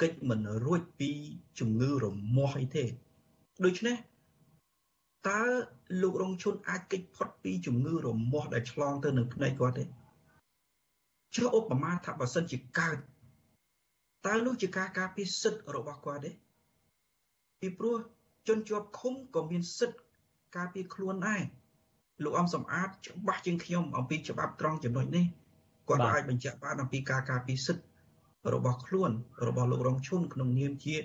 [0.00, 1.10] កិច្ចមិនរួចពី
[1.58, 2.06] ជំងឺរ
[2.36, 2.84] មាស់អីទេ
[3.64, 3.96] ដូច្នេះ
[5.28, 5.42] តើ
[6.02, 9.84] លោករងឈុនអាចកិច្ចផុតពីជំងឺរមាស់ដែលឆ្លងទៅនឹងភ្នែកគាត់ទេ
[11.36, 12.98] ចុះឧបមាថាបើសិនជាកើត
[14.26, 16.30] តើនោះជាការការពារសិទ្ធិរបស់គាត់ទេ
[17.60, 17.96] ពីព្រោះ
[18.48, 20.00] ជនជាប់ឃុំក៏មានសិទ្ធិ
[20.56, 21.42] ការពារខ្លួនដែរ
[22.24, 25.24] លោកអំសំអាតច្បាស់ជាងខ្ញុំអំពីច្បាប់ត្រង់ចំណុចនេះ
[25.88, 27.84] គាត់អាចបញ្ជាក់បានអំពីការការពារសិទ្ធិ
[28.54, 29.10] របស់ខ្លួន
[29.48, 30.96] របស់លោករងឈុនក្នុងនាមជា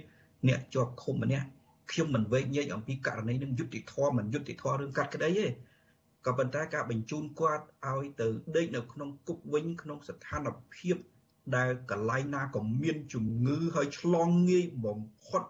[0.47, 1.47] អ្នកជាប់ឃុំម្នាក់
[1.91, 5.47] ខ្ញុំមិនវែកញែកអំពីករណីនឹងយុតិធម៌មិនយុតិធម៌រឿងកាត់ក្តីទេ
[6.25, 10.95] ក៏ប៉ុន្តែការបញ្ជូនគាត់ឲ្យទៅដេកនៅក្នុងគុកវិញក្នុងស្ថានភាព
[11.55, 15.41] ដែលកន្លែងណាក៏មានជំងឺហើយឆ្លងងាយបំផុត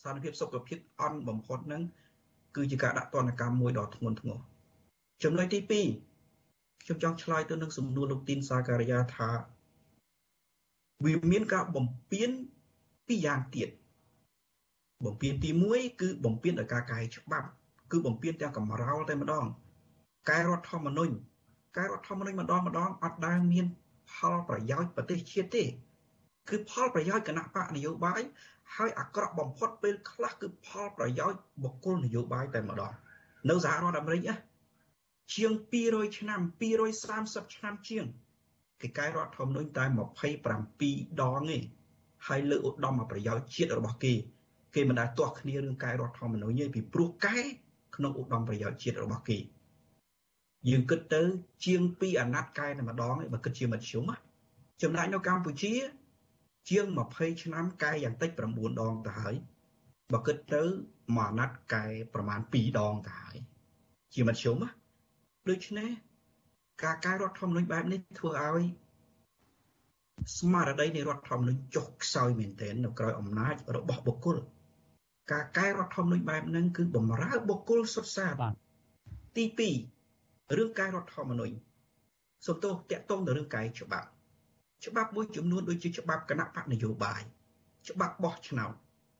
[0.00, 1.82] ស្ថានភាពសុខភាពអន់បំផុតហ្នឹង
[2.56, 4.38] គឺជាការដាក់ទណ្ឌកម្មមួយដ៏ធ្ងន់ធ្ងរ
[5.22, 9.30] ចំណុចទី2ខ្ញុំចង់ឆ្លើយទៅនឹងសំណួរលោកទីនសាការីយ៉ាថា
[11.04, 12.30] វាមានការបំពេញ
[13.06, 13.68] ពីរយ៉ាងទៀត
[15.04, 17.48] បំពេញទី1គឺបំពេញដោយការកែច្បាប់
[17.90, 19.44] គឺបំពេញទាំងកម្រោលតែម្ដង
[20.30, 21.14] កែរដ្ឋធម្មនុញ្ញ
[21.76, 23.66] កែរដ្ឋធម្មនុញ្ញម្ដងម្ដងអត់ដែលមាន
[24.12, 25.64] ផលប្រយោជន៍ប្រទេសជាតិទេ
[26.48, 28.20] គឺផលប្រយោជន៍គណៈបកនយោបាយ
[28.74, 32.92] ហើយអាក្រក់បំផុតពេលខ្លះគឺផលប្រយោជន៍បុគ្គលនយោបាយតែម្ដង
[33.50, 34.34] នៅសហរដ្ឋអាមេរិកណា
[35.34, 35.52] ជាង
[35.84, 36.40] 200ឆ្នាំ
[36.98, 38.04] 230ឆ្នាំជាង
[38.80, 39.84] គេកែរដ្ឋធម្មនុញ្ញតែ
[40.48, 41.58] 27ដងទេ
[42.26, 44.14] ហើយលើកឧត្តមប្រយោជន៍ជាតិរបស់គេ
[44.74, 47.36] គេមិនដែលទាស់គ្នារឿងកែរដ្ឋធម្មនុញ្ញទេពីព្រោះកែ
[47.96, 49.38] ក្នុងឧត្តមប្រយោជន៍ជាតិរបស់គេ
[50.68, 51.22] យើងគិតទៅ
[51.64, 54.10] ជាង2អាណត្តិកែតែម្ដងបើគិតជាមធ្យម
[54.82, 55.74] ចំណែកនៅកម្ពុជា
[56.70, 59.34] ជាង20ឆ្នាំកែយ៉ាងតិច9ដងទៅហើយ
[60.12, 60.62] បើគិតទៅ
[61.16, 63.36] មួយអាណត្តិកែប្រមាណ2ដងទៅហើយ
[64.14, 64.56] ជាមធ្យម
[65.48, 65.90] ដូច្នេះ
[66.82, 68.64] ការកែរដ្ឋធម្មនុញ្ញបែបនេះធ្វើឲ្យ
[70.38, 74.36] ស្មារតីនៃរដ្ឋធម្មនុញ្ញចុះខ្សោយមែនទែននៅក្រោយអំណាចរបស់បុគ្គល
[75.32, 78.34] ការកែរដ្ឋធម្មនុញ្ញបែបហ្នឹងគឺបំរើបុគ្គលសុទ្ធសាធ
[79.36, 79.44] ទី
[80.08, 81.54] 2រឿងកែរដ្ឋធម្មនុញ្ញ
[82.46, 84.08] សំទោសតាក់ទងទៅរឿងកែច្បាប់
[84.86, 87.22] ច្បាប់មួយចំនួនដូចជាច្បាប់គណៈបកនយោបាយ
[87.88, 88.72] ច្បាប់បោះឆ្នោត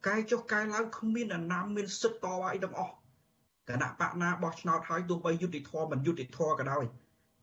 [0.06, 2.94] កែចុះកែឡើងគ្មានអាណាមានសិទ្ធិតវ៉ាអីទាំងអស់
[3.68, 6.84] គណៈបកណាបោះឆ្នោតហើយទោះបីយុតិធម៌មិនយុតិធម៌ក៏ដោយ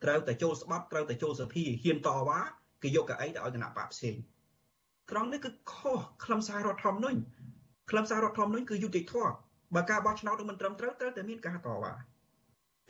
[0.04, 2.40] ត្រូវតែចូលស្បត់ត្រូវតែចូលសភាហ៊ានតវ៉ា
[2.82, 4.16] គេយកកៅអីទៅឲ្យគណៈបកផ្សេង
[5.10, 7.20] ត្រង់នេះគឺខុសខ្លឹមសាររដ្ឋធម្មនុញ្ញ
[7.92, 9.34] ខ្លឹមសាររដ្ឋធម្មនុញ្ញគឺយុតិធម៌
[9.76, 11.94] បើការបោះឆ្នោតមិនត្រឹមត្រូវត្រូវតែមានការតវ៉ា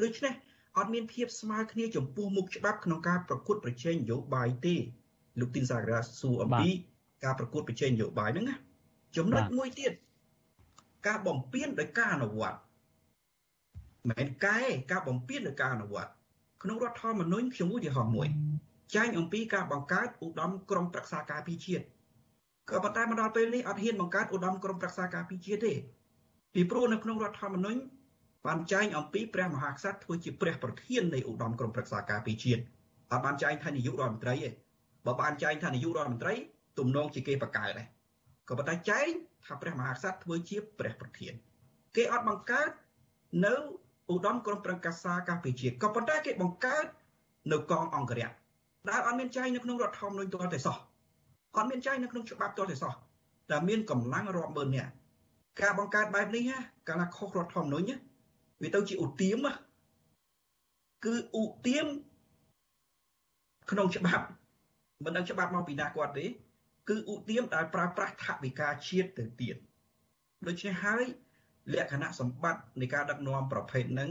[0.02, 0.34] ដូច្នេះ
[0.78, 4.76] អត់មានភាពស្មើគ្នាចំពោះមុខច្បាប់ក្នុងការប្រកួតប្រជែងនយោបាយទេ
[5.40, 6.70] លោកទីនសាក្រាសួរអំពី
[7.24, 8.56] ការប្រកួតប្រជែងនយោបាយហ្នឹងណា
[9.18, 9.92] ចំណុចមួយទៀត
[11.08, 12.58] ការបំពេញដោយការអនុវត្ត
[14.10, 14.60] មិនមែនកែ
[14.92, 16.12] ការបំពេញដោយការអនុវត្ត
[16.64, 18.28] ក្នុងរដ្ឋធម្មនុញ្ញខ្ញុំឧទាហរណ៍មួយ
[18.96, 21.86] ចែងអំពីការបង្កើតឧត្តមក្រុមប្រឹក្សាការពារជាតិ
[22.70, 25.74] ក៏ប៉ុន្តែមកដល់ពេលនេះអត់ហ៊ានបង្កើតឧត្តមក្រុមប្រឹក្សាការពារជាតិទេ
[26.54, 27.80] ពីព្រោះនៅក្នុងរដ្ឋធម្មនុញ្ញ
[28.48, 32.62] បានចែងអំពីព្រះមហាក្សត្រធ្វើជាព្រះប្រធាននៃឧត្តមក្រុមប្រឹក្សាការពារជាតិ
[33.12, 34.50] អត់បានចែងថានាយករដ្ឋមន្ត្រីទេ
[35.06, 36.34] បើបានចែងថានាយករដ្ឋមន្ត្រី
[36.80, 37.88] ទំនងជាគេបង្កើតដែរ
[38.50, 39.10] ក៏ប៉ុន្តែចែង
[39.46, 41.34] ថាព្រះមហាក្សត្រធ្វើជាព្រះប្រធាន
[41.96, 42.70] គេអត់បង្កើត
[43.46, 43.54] នៅ
[44.14, 46.86] ឧត្តមក្រុមប្រឹក្សាការពារជាតិក៏ប៉ុន្តែគេបង្កើត
[47.52, 48.32] នៅកងអង្គរៈ
[48.90, 50.78] ដែលអត់មានចែងនៅក្នុងរដ្ឋធម្មនុញ្ញទាល់តែសោះ
[51.58, 52.94] អត់មានចែងនៅក្នុងច្បាប់ទាល់តែសោះ
[53.50, 54.92] តែមានកម្លាំងរាប់ម៉ឺននាក់
[55.62, 56.44] ការបង្កើតបែបនេះ
[56.88, 57.92] កាលណាខុសរដ្ឋធម្មនុញ្ញ
[58.62, 59.38] វាទៅជាឧទាម
[61.06, 61.88] គឺឧទាម
[63.72, 64.26] ក្នុងច្បាប់
[65.06, 66.26] មិនដឹងច្បាប់មកពីណាគាត់ទេ
[66.90, 69.56] គឺឧទាមដែលប្រើប្រាស់ថវិកាជាតិទៅទៀត
[70.48, 71.04] ដូច្នេះហើយ
[71.74, 74.10] លក្ខណៈសម្បត្តិនៃការដឹកនាំប្រភេទហ្នឹង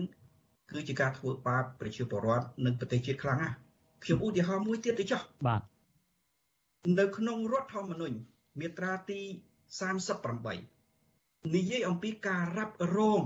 [0.71, 3.57] គឺជាការធ្វើបាបប្រជាពលរដ្ឋនិងប្រទេសជាតិខ្លាំងណាស់
[4.05, 5.61] ខ្ញុំឧទាហរណ៍មួយទៀតទៅចុះបាទ
[6.99, 8.17] នៅក្នុងរដ្ឋធម្មនុញ្ញ
[8.61, 9.21] មាត្រាទី
[9.99, 13.23] 38និយាយអំពីការរ៉ាប់រង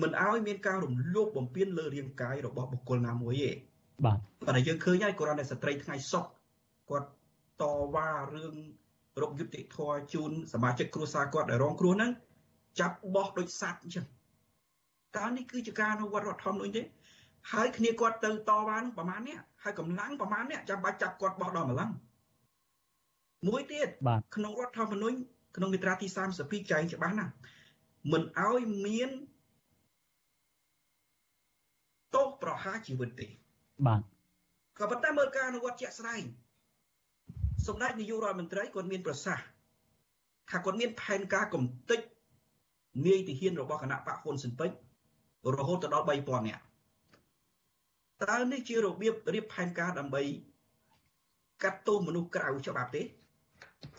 [0.00, 3.50] មិនឲ្យមានការរំលោភបំពានលើរាងកាយរបស់បុគ្គលណាមួយទេ
[4.04, 6.24] បាទប៉ុន្តែយើងឃើញហើយគ្រាន់តែស្ត្រីថ្ងៃសុក
[6.90, 7.08] គាត់
[7.62, 8.54] តវ៉ារឿង
[9.22, 12.12] រកយុត្តិធម៌ជូនសមាជិកគ្រួសារគាត់ដែលរងគ្រោះហ្នឹង
[12.80, 14.06] ចាប់បោះដូចសត្វអញ្ចឹង
[15.16, 16.82] តើនេះគឺជាការអនុវត្តរដ្ឋធម្មនុញ្ញទេ
[17.52, 21.90] ហើយគ្នាគាត់ទៅតវ៉ានឹងប្រមាណនេះហើយកម្លាំងប្រមាណនេះចាំបាច់ចាប់គាត់បោះដល់ម្លឹង
[23.48, 23.88] មួយទៀត
[24.36, 25.16] ក្នុងរដ្ឋធម្មនុញ្ញ
[25.56, 26.06] ក្នុងមាត្រាទី
[26.38, 27.32] 32ចែងច្បាស់ណាស់
[28.12, 29.10] មិនឲ្យមាន
[32.14, 33.26] ទោសប្រហារជីវិតទេ
[33.86, 34.00] បាទ
[34.78, 36.22] ក៏ប៉ុន្តែមើលការអនុវត្តជាក់ស្ដែង
[37.66, 39.46] សម្ដេចនាយករដ្ឋមន្ត្រីគាត់មានប្រសាសន៍
[40.50, 42.00] ថាគាត់មានផែនការកំទេច
[43.06, 46.63] នាយទាហានរបស់គណៈបកហ៊ុនស៊ិនពេជ្ររហូតដល់3000នាក់
[48.22, 50.22] តើនេះជារបៀបរៀបផែនការដើម្បី
[51.62, 53.02] កាត់ទោសមនុស្សក្រៅច្បាប់ទេ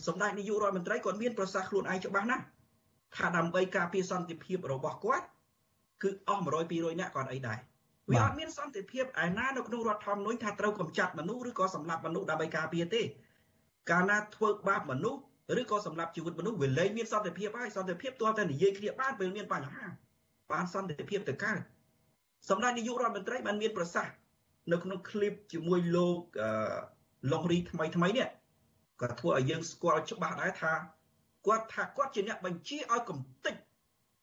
[0.08, 2.44] សម្ដេចនាយករដ្ឋមន្ត្រីគាត់មានប្រសាសន៍ខ្លួនឯងច្បាស់ណាស់
[3.16, 5.26] ថាដើម្បីការពារសន្តិភាពរបស់គាត់
[6.04, 7.58] គឺអស់100 200នាក់គាត់អីដែរ
[8.12, 13.02] វាអត់មានសន្តិភាពឯណានៅក្នុងរដ្ឋធម្មនុញ្ញថាត្រូវកំចាត់មនុស្សឬក៏សម្លាប់មនុស្សដើម្បីការពារទេ
[13.92, 15.20] កាលណាធ្វើបាបមនុស្ស
[15.60, 19.86] ឬក៏សម្លាប់ជីវិតមនុស្សវាលែងមានសន្តិភាពហើយសន្តិភាពទាល់តែនិយាយគ្នាបានពេលមានបញ្ហា
[20.52, 21.60] បានសន្តិភាពទៅកើត
[22.49, 24.15] សម្ដេចនាយករដ្ឋមន្ត្រីបានមានប្រសាសន៍
[24.73, 26.19] នៅក្នុងคลิปជាមួយលោក
[27.33, 28.29] ឡុងរីថ្មីថ្មីនេះ
[29.01, 30.73] ក៏ធ្វើឲ្យយើងស្គាល់ច្បាស់ដែរថា
[31.47, 33.55] គាត់ថាគាត់ជាអ្នកបញ្ជាឲ្យកំទេច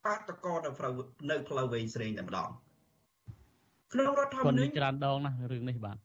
[0.05, 0.93] បាតកោនៅផ្លូវ
[1.29, 2.49] នៅផ្លូវវែងស្រេងតែម្ដង
[3.93, 5.97] ក្នុងរដ្ឋធម្មនុញ្ញច្រើនដងណាស់រឿងនេះបាទ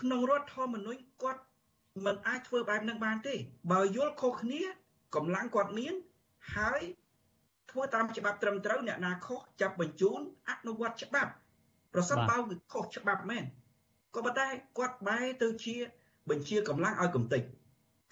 [0.00, 1.42] ក្នុងរដ្ឋធម្មនុញ្ញគាត់
[2.04, 3.34] មិនអាចធ្វើបែបហ្នឹងបានទេ
[3.72, 4.62] បើយល់ខុសគ្នា
[5.14, 5.94] កម្លាំងគាត់មាន
[6.56, 6.80] ហើយ
[7.73, 10.19] ធ្វើតាមច្បាប់ត្រឹមត្រូវអ្នកណាខុសចាប់បញ្ជូន
[10.49, 11.31] អនុវត្តច្បាប់
[11.93, 13.43] ប្រសិនបើវាខុសច្បាប់មែន
[14.15, 14.47] ក៏ប៉ុន្តែ
[14.77, 15.75] គាត់បែរទៅជា
[16.29, 17.41] បញ្ជាកម្លាំងឲ្យកំទេច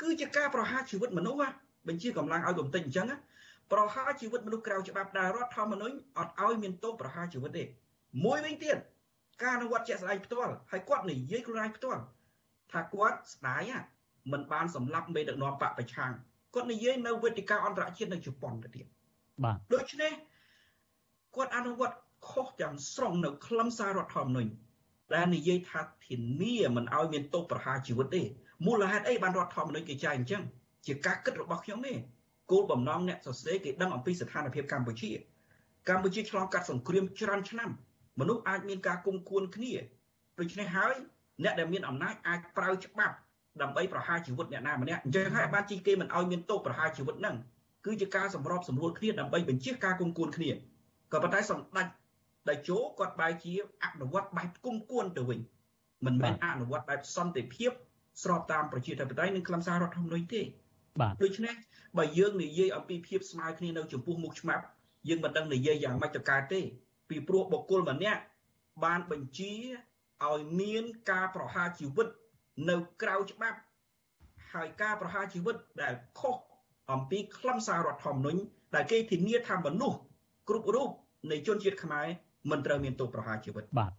[0.02, 1.42] គឺជាការប្រហារជីវិតមនុស្ស
[1.88, 3.08] បញ្ជាកម្លាំងឲ្យកំទេចអញ្ចឹង
[3.72, 7.64] ប្រហារជីវិតមនុស្សក្រៅច្បាប់ដែលរដ្ឋធម្មនុញ្ញអត់ឲ្យមានទោសប្រហារជីវិតទេ
[8.26, 8.78] មួយវិញទៀត
[9.42, 12.02] ការអនុវត្តជាក់ស្ដែងផ្ទាល់ហើយគាត់និយាយខ្លួនឯងផ្ទាល់
[12.72, 13.72] ថាគាត់ស្ដាយ
[14.32, 16.12] មិនបានសម្លាប់មេដឹកនាំបកប្រឆាំង
[16.54, 18.86] គាត់និយាយនៅវេទិកាអន្តរជាតិនៅជប៉ុនទៅទៀត
[19.44, 20.12] បាទដូច្នេះ
[21.36, 21.98] គាត់អនុវត្ត
[22.30, 24.52] ខុសទាំងស្រុងនៅខ្លឹមសាររដ្ឋធម្មនុញ្ញ
[25.14, 28.22] ដែលនិយាយថាធានាមិនឲ្យមានទោសប្រហារជីវិតទេ
[28.66, 30.44] មូលហេតុអីបានរដ្ឋធម្មនុញ្ញគេចែងអញ្ចឹង
[30.86, 31.94] ជាការគិតរបស់ខ្ញុំទេ
[32.52, 35.12] គោលបំណងអ្នកសរសេរគេដឹងអំពីស្ថានភាពកម្ពុជា
[35.90, 37.70] កម្ពុជាឆ្លងកាត់សង្គ្រាមច្រើនឆ្នាំ
[38.20, 39.74] មនុស្សអាចមានការគុំគួនគ្នា
[40.40, 40.96] ដូច្នេះហើយ
[41.44, 43.16] អ្នកដែលមានអំណាចអាចប្រើច្បាប់
[43.62, 47.36] ដើម្បីប្រហារជីវិតអ្នកណាម្នាក់អញ្ចឹងហើយបានជីគេមិនឲ្យមានទោសប្រហារជីវិតហ្នឹង
[47.86, 50.52] គឺជាការសម្របសម្រួលគ្នាដើម្បីបញ្ជាការគុំគួនគ្នា
[51.12, 51.88] ក៏ប៉ុន្តែសម្ដេច
[52.50, 53.54] ដែលជោគាត់បែរជា
[53.84, 55.40] អនុវត្តបែបគុំគួនទៅវិញ
[56.06, 57.72] មិនមែនអនុវត្តបែបសន្តិភាព
[58.24, 60.42] ស្របតាមប្រជាធិបតេយ្យនិងខ្លឹមសាររដ្ឋធម្មនុញ្ញទេ
[61.02, 61.54] បាទដូច្នេះ
[61.98, 64.64] បើយើងនិយាយអំពីភាពស្មើគ្នានៅចំពោះមុខច្បាប់
[65.10, 66.62] យើងមិនដឹងនិយាយយ៉ាងម៉េចទៅកើតទេ
[67.10, 68.22] ពីព្រោះបុគ្គលម្នាក់
[68.84, 69.54] បានបញ្ជា
[70.30, 72.08] ឲ្យមានការប្រហារជីវិត
[72.70, 73.58] នៅក្រៅច្បាប់
[74.54, 76.36] ហើយការប្រហារជីវិតដែលខុស
[76.94, 78.40] អំពីខ្លឹមសាររដ្ឋធម្មនុញ្ញ
[78.76, 79.98] ដែលគេធានាថាមនុស្ស
[80.50, 80.90] គ្រប់រូប
[81.32, 82.06] នៃជនជាតិខ្មែរ
[82.52, 83.92] មិនត្រូវមានទោសប្រហារជីវិតបាទ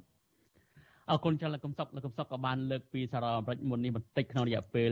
[1.10, 4.90] អរគុណចាស់លោកកំសុកលោកកំសុកក៏បានលើកពីសារអាមេរិកមុននេះបន្តិចក្នុងរយៈពេល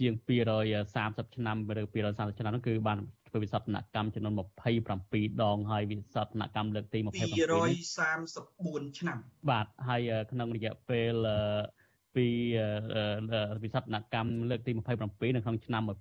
[0.00, 0.12] ជាង
[0.70, 2.98] 230ឆ្នាំឬ230ឆ្នាំនោះគឺបាន
[3.28, 4.34] ធ្វើវិសោធនកម្មចំនួន
[5.08, 9.18] 27ដងហើយវិសោធនកម្មលើកទី27 234ឆ្នាំ
[9.50, 10.00] បាទហើយ
[10.32, 11.14] ក្នុងរយៈពេល
[12.16, 12.26] ពី
[13.64, 15.92] វិសោធនកម្មលើកទី27នៅក្នុងឆ្នាំ1992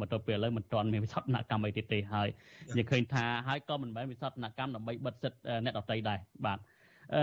[0.00, 2.28] មកទល់ពេលឥឡូវមិនទាន់មានវិសោធនកម្មអីទៀតទេហើយ
[2.76, 6.58] និយាយឃើញថាហើយក៏មិនមែនវិសោធនកម្មដើម្បីបិទសិទ្ធអ្នកដទៃដែរបាទ
[7.14, 7.22] អឺ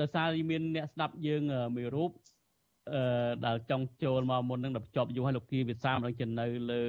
[0.00, 1.42] ដោយសារមានអ្នកស្ដាប់យើង
[1.76, 2.10] មួយរូប
[2.92, 6.82] អឺដែលចង់ចូលមកមុននឹងដល់ចប់យូរហើយលោកគីវិសាមិនដឹងជានៅលើ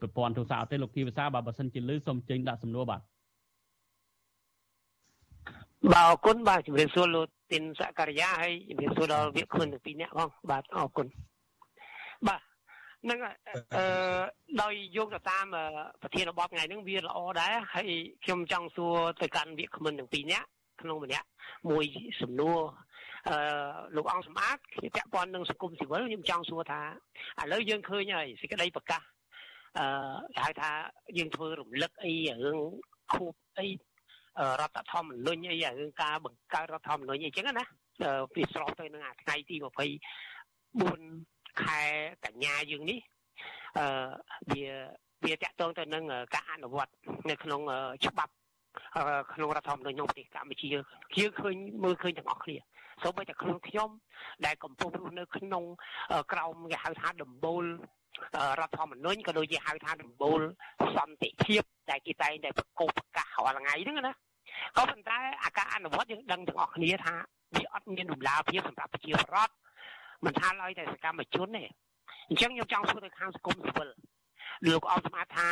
[0.00, 3.00] ប្រព័ន្ធទូរស័ព្ទទេលោកគីវិសាបើបើសិនជាលឺសូមចេញដាក់សំណួរបាទ
[5.90, 11.06] បាទអរគុណបាទជំរាបសួរលោកទីនសករិយាហើយជំរាបសួរដល់វាគ្មិនទាំងពីរនាក់ផងបាទអរគុណ
[12.28, 12.40] បាទ
[13.10, 13.18] នឹង
[13.76, 13.84] អឺ
[14.62, 15.46] ដោយយកទៅតាម
[16.02, 17.90] ប្រធានបទថ្ងៃហ្នឹងវាល្អដែរហើយ
[18.24, 20.48] ខ្ញុំចង់សួរទៅកាន់វាគ្មិនទាំងពីរនាក់
[20.82, 21.26] ក្នុងម្នាក់
[21.70, 21.84] មួយ
[22.20, 22.58] សំណួរ
[23.28, 23.36] អឺ
[23.96, 26.82] លោកអង្គសម្បត្តិគ្នាពាក់ព័ន្ធនឹងសង្គមស៊ីវិលខ្ញុំចង់សួរថា
[27.40, 29.02] ឥឡូវយើងឃើញហើយសេចក្តីប្រកាស
[29.78, 29.86] អឺ
[30.34, 30.70] គេហៅថា
[31.18, 32.12] យើងធ្វើរំលឹកអី
[32.44, 32.58] រឿង
[33.12, 33.66] ខូបអី
[34.60, 37.52] រដ្ឋធម្មនុញ្ញអីរឿងការបង្កើតរដ្ឋធម្មនុញ្ញអីចឹងណា
[38.34, 39.56] វាស្របទៅនឹងអាថ្ងៃទី
[40.78, 41.82] 24ខែ
[42.24, 42.98] កញ្ញាយើងនេះ
[43.78, 43.86] អឺ
[44.50, 44.64] វា
[45.24, 46.04] វាតកតងទៅនឹង
[46.34, 46.92] ការអនុវត្ត
[47.30, 47.60] នៅក្នុង
[48.06, 48.32] ច្បាប់
[49.34, 52.56] ក្នុងរដ្ឋធម្មនុញ្ញក្នុងប្រទេសកម្ពុជាយើងឃើញមើលឃើញទាំងអស់គ្នា
[53.02, 53.88] សូម្បីតែខ្លួនខ្ញុំ
[54.46, 55.64] ដែលកំពុងរស់នៅក្នុង
[56.32, 57.64] ក្រោមគេហៅថាដំបូល
[58.60, 60.40] រដ្ឋធម្មនុញ្ញក៏ដូចជាហៅថាដំបូល
[60.96, 64.12] សន្តិភាពដែលគេតែងតែប្រកបប្រកាសរាល់ថ្ងៃហ្នឹងណា
[64.76, 67.14] ក៏ប៉ុន្តែអាការអនុវត្តយើងដឹងទាំងអស់គ្នាថា
[67.56, 69.52] វាអត់មានដំណាភាពសម្រាប់ប្រជាពលរដ្ឋ
[70.24, 71.64] មិនថាឡើយតែសកម្មជនទេ
[72.28, 73.88] អញ្ចឹងខ្ញុំចង់សួរទៅខាងសង្គមស៊ីវិល
[74.66, 75.48] លោកអង្គស្មាតថា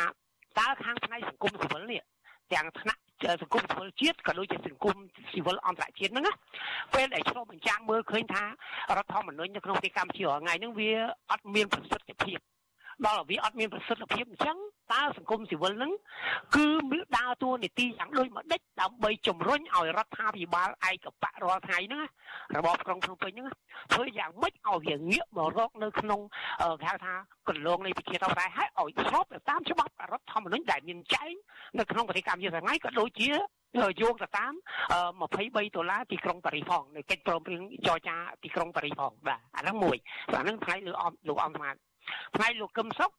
[0.59, 2.01] តើខាងផ្នែកសង្គមស៊ីវិលនេះ
[2.53, 3.01] ទាំងថ្នាក់
[3.41, 4.95] សង្គមស៊ីវិលជាតិក៏ដូចជាសង្គម
[5.31, 6.33] ស៊ីវិលអន្តរជាតិហ្នឹងណា
[6.93, 8.47] ពេលដែលឆ្លុះបញ្ចាំងមើលឃើញថារ
[8.97, 10.91] ដ្ឋធម្មនុញ្ញនៅក្នុងប្រទេសកម្ពុជារាល់ថ្ងៃហ្នឹងវា
[11.31, 12.39] អត់មានប្រសិទ្ធភាព
[13.05, 14.57] ដល់វាអត់មានប្រសិទ្ធភាពអញ្ចឹង
[14.93, 15.91] តើសង្គមស៊ីវិលហ្នឹង
[16.55, 22.03] គឺមានដើរតួនាទីយ៉ាងដូចម្ដេចដើម្បីជំរុញឲ្យរដ្ឋាភិបាលឯកបៈរាល់ថ្ងៃហ្នឹង
[22.55, 23.47] របបក្រុងភ្នំពេញហ្នឹង
[23.93, 26.21] ធ្វើយ៉ាងម៉េចឲ្យវាងាកមករកនៅក្នុង
[26.81, 27.13] គេហៅថា
[27.49, 31.33] កន្លងនៃប្រជាធិបតេយ្យឲ្យឲ្យស្របទៅតាមច្បាប់រដ្ឋធម្មនុញ្ញដែលមានចែង
[31.79, 33.31] នៅក្នុងប្រតិកម្មយុទ្ធថ្ងៃក៏ដូចជា
[34.01, 34.53] យោងទៅតាម
[35.09, 39.97] 23ដុល្លារទីក្រុងប៉ារីសផងនៅកិច្ចព្រមព្រៀងចរចាទីក្រុងប៉ារីសផងបាទអាហ្នឹងមួយ
[40.35, 41.75] អាហ្នឹងថ្ងៃលើអមលោកអង្គស្មាត
[42.35, 43.11] ថ្ងៃលោកកឹមសុខ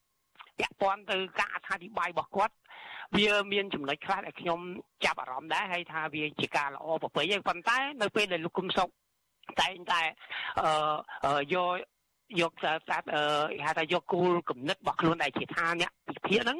[0.58, 2.54] ពាក់ព័ន្ធទៅការអត្ថាធិប្បាយរបស់គាត់
[3.16, 4.60] វាមានចំណុចខ្លះដែលខ្ញុំ
[5.04, 8.88] ចាប់អារម្មណ៍ដែរហើយថាវាជាការល្អប្រពៃហើយប៉ុន្តែនៅពេលដែលលោកកឹមសុខ
[9.60, 10.00] តែងតែ
[11.24, 11.68] អឺយក
[12.40, 12.72] យកថា
[13.14, 16.58] អឺហៅថាយកគោលគំនិតរបស់ខ្លួនដែលជាថាអ្នកវិភាគហ្នឹង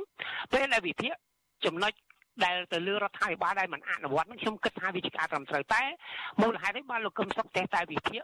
[0.52, 1.12] ពេលដែលវិភាគ
[1.64, 1.92] ចំណុច
[2.44, 5.82] ដែលទៅលើរដ្ឋាភិបាលដែលមិនអនុវត្តនឹងខ្ញុំគិតថាវាជាការត្រឹមត្រូវតែ
[6.40, 8.22] មូលហេតុនេះបានលោកកឹមសុខតែតែវិភាគ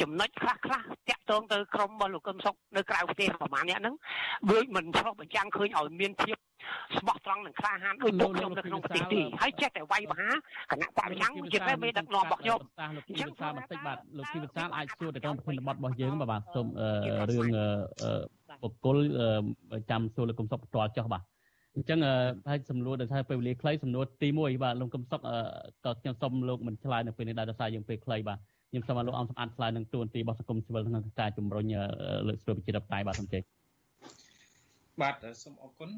[0.00, 3.94] ចំណុចខ្លះខ្លះតាក់ទងទៅក្រុមរបស់លោកកឹមសុខនៅក្រៅប្រទេសប្រហែលអ្នកហ្នឹង
[4.52, 6.36] ដូចមិនឆ្លុះបញ្ចាំងឃើញឲ្យមានភាព
[6.98, 10.34] ស្មោះត្រង់និងក្លាហានដូចពួកខ្ញុំនៅក្នុងប្រទេសទីហើយចេះតែវាយប្រហារ
[10.72, 12.58] គណៈបរិញ្ញាជាតែមេដឹកនាំរបស់ខ្ញុំ
[13.08, 16.66] អញ្ចឹងសាបន្តិចបាទលោកជីវិសាលអាចសួរទៅក្នុងប្រធានបទរបស់យើងបាទសូម
[17.30, 17.46] រឿង
[18.62, 18.98] បុគ្គល
[19.90, 21.22] ចាំសួរលោកកឹមសុខផ្ទាល់ចុះបាទ
[21.76, 21.98] អញ្ចឹង
[22.48, 25.20] ហើយសំណួរដែលថាពេលវេលាខ្លីសំណួរទី1បាទលោកកឹមសុខ
[25.84, 28.38] ក៏ខ្ញុំសូមលោកមិនឆ្លើយនៅពេលនេះដែរដោយសារយើងពេលខ្លីបាទ
[28.70, 31.64] ខ្ញុំសូមឲ្យលោកអង្គសម្អាតឆ្លើយនឹងទួនាទីរបស់សង្គមស៊ីវិលក្នុងការជំរុញ
[32.28, 33.42] លើកស្ទួយប្រជាធិបតេយ្យបាទសូមជ័យ
[35.02, 35.90] បាទសូមអរគុណ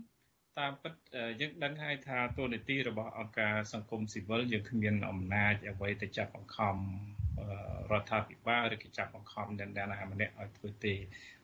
[0.58, 0.94] តាមពិត
[1.40, 6.76] យើងដឹងហើយថាទូនីតិរបស់អង្គការសង្គមស៊ីវិលយើងគ្មានអំណាចអ្វីទៅចាប់បង្ខំ
[7.92, 10.94] រដ្ឋាភិបាលឬក៏ចាប់បង្ខំអ្នកណាម្នាក់ឲ្យធ្វើទេ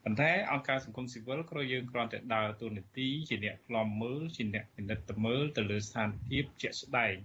[0.03, 7.15] ប៉ុន្តែអង្គការសង្គមស៊ីវិលគ្រាន់យើងគ្រាន់តែដើរទូនីតិជាអ្នកខ្លំមើលជាអ្នកពិនិត្យមើលទៅលើស្ថានភាពជាក់ស្ដែង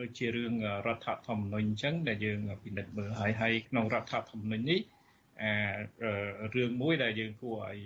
[0.00, 0.52] ដូចជារឿង
[0.86, 4.80] រដ្ឋធម្មនុញ្ញអញ្ចឹងដែលយើងពិនិត្យមើលហើយហើយក្នុងរដ្ឋធម្មនុញ្ញនេះ
[5.42, 5.52] អា
[6.54, 7.78] រឿងមួយដែលយើងគួរឲ្យ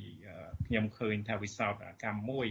[0.67, 2.49] ខ្ញុំឃើញថាវិសោធនកម្មមួយ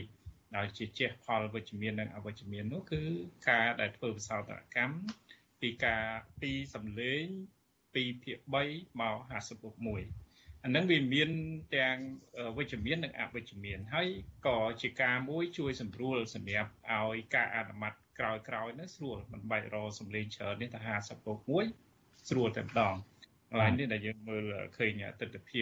[0.58, 3.02] ដោយជាជះផលវិជ្ជមាននិងអវិជ្ជមាននោះគឺ
[3.50, 4.96] ការដែលធ្វើវិសោធនកម្ម
[5.62, 6.04] ពីការ
[6.42, 7.24] ពីសម្លេង
[7.94, 8.38] 2ភាគ
[8.70, 9.18] 3មក
[9.72, 11.30] 50+1 អានឹងវាមាន
[11.76, 11.98] ទាំង
[12.58, 14.08] វិជ្ជមាននិងអវិជ្ជមានហើយ
[14.48, 20.80] ក៏ជាការមួយជួយសម្រួលសម្រាប់ឲ្យការអនុម័ត ក្រោយក្រោយនោះស្រួលមិនបាច់រសម្លេងច្រើននេះតែ
[21.54, 22.96] 50+1 ស្រួលតែម្ដង
[23.50, 24.44] កន្លែងនេះដែលយើងមើល
[24.78, 25.62] ឃើញទស្សនវិជ្ជា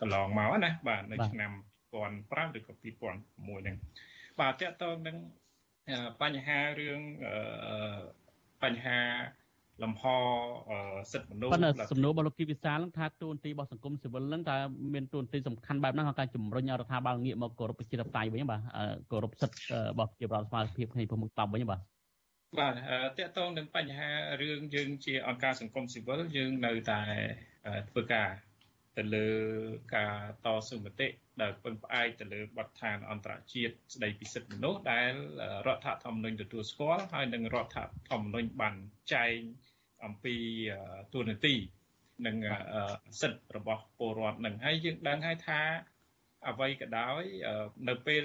[0.00, 1.52] កន្លងមកណាបាទនៅឆ្នាំ
[1.92, 3.76] 2005ឬក៏2006ហ្នឹង
[4.40, 5.16] បាទតកតងនឹង
[6.22, 7.00] បញ្ហារឿង
[8.62, 8.98] បញ្ហា
[9.82, 10.02] លំហ
[11.12, 14.56] សិទ្ធិមនុស្សប៉ុន្តែសំណួររបស់លោកគីវិសាលថាទូនទីរបស់សង្គមស៊ីវិលហ្នឹងតើ
[14.94, 18.60] មានទូនទីសំខាន់បែបហ្នឹងក្នុងការជំរុញរដ្ឋាភិបាលងាកមកគោរពប្រជាធិបតេយ្យវិញបាទ
[19.10, 21.80] គោរពសិទ្ធិរបស់ប្រជាពលរដ្ឋស្មើភាពគ្នាប្រមុខតបវិញបាទ
[22.58, 22.72] បាទ
[23.18, 24.10] តកតងនឹងបញ្ហា
[24.42, 27.00] រឿងយើងជាអង្គការសង្គមស៊ីវិលយើងនៅតែ
[27.90, 28.28] ធ្វើការ
[28.98, 29.28] ទៅលើ
[29.96, 31.08] ការតស៊ូមតិ
[31.42, 35.12] ដែលពឹងផ្អែកទៅលើបទដ្ឋានអន្តរជាតិស្តីពីសិទ្ធិមនុស្សដែល
[35.66, 37.78] រដ្ឋធម្មនុញ្ញទទួលស្គាល់ហើយនិងរដ្ឋ
[38.10, 38.74] ធម្មនុញ្ញបាន
[39.14, 39.36] ចែង
[40.04, 40.36] អំពី
[41.14, 41.54] ទូនាទី
[42.26, 42.36] និង
[43.20, 45.60] សិទ្ធិរបស់ពលរដ្ឋនឹងហើយយើងដឹងហើយថា
[46.48, 47.22] អ្វីក៏ដោយ
[47.88, 48.24] នៅពេល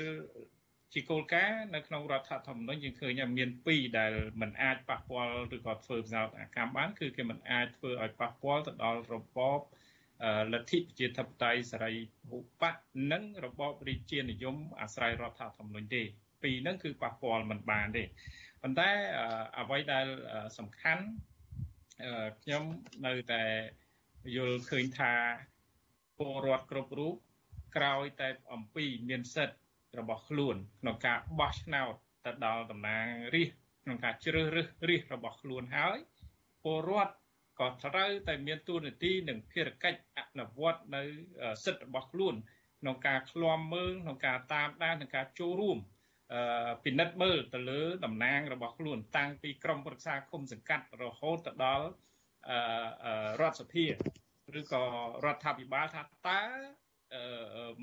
[0.94, 9.62] ជាគោលការណ៍នៅក្នុងរដ្ឋធម្មនុញ្ញយើងឃើញថាមានពីរដែលมันអាចប៉ះពាល់ឬក៏ធ្វើវិសោធនកម្មបានគឺគេមិនអាចធ្វើឲ្យប៉ះពាល់ទៅដល់របប
[10.54, 11.94] លទ្ធិប្រជាធិបតេយ្យសេរី
[12.30, 12.72] ភូបៈ
[13.12, 16.02] និងរបបរាជានិយមអាស្រ័យរដ្ឋធម្មនុញ្ញទេ
[16.44, 18.04] ពីរហ្នឹងគឺប៉ះពាល់មិនបានទេ
[18.62, 18.90] ប៉ុន្តែ
[19.60, 20.08] អ្វីដែល
[20.58, 21.04] សំខាន់
[22.42, 22.64] ខ្ញុំ
[23.06, 23.44] នៅតែ
[24.36, 25.14] យល់ឃើញថា
[26.18, 27.16] ពលរដ្ឋគ្រប់រូប
[27.76, 29.58] ក្រោយតែអំពីមានសិទ្ធិ
[30.00, 31.94] របស់ខ្លួនក្នុងការបោះឆ្នោត
[32.26, 35.98] ទៅដល់តំណាងរាស្ត្រក្នុងការជ្រើសរើសរាស្ត្ររបស់ខ្លួនហើយ
[36.64, 37.16] ពលរដ្ឋ
[37.60, 41.04] ក៏ត្រូវតែមានទួនាទីនិងភារកិច្ចអនុវត្តនៅ
[41.66, 42.36] សិទ្ធិរបស់ខ្លួន
[42.82, 45.78] ក្នុងការឃ្លាំមើលក្នុងការតាមដានក្នុងការចូលរួម
[46.84, 51.88] ពិនិត្យមើលទៅលើតំណាងរបស់ខ្លួនតាំងពីក្រមប្រឹក្សាគុំសង្កាត់រហូតទៅដល់
[53.42, 53.86] រដ្ឋសភា
[54.60, 54.84] ឬក៏
[55.26, 56.42] រដ្ឋាភិបាលថាតើ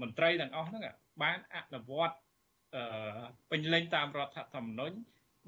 [0.01, 0.83] មន្ត្រីទាំងអស់ហ្នឹង
[1.23, 2.17] បានអនុវត្ត
[3.51, 4.97] ពេញលេញតាមរដ្ឋធម្មនុញ្ញ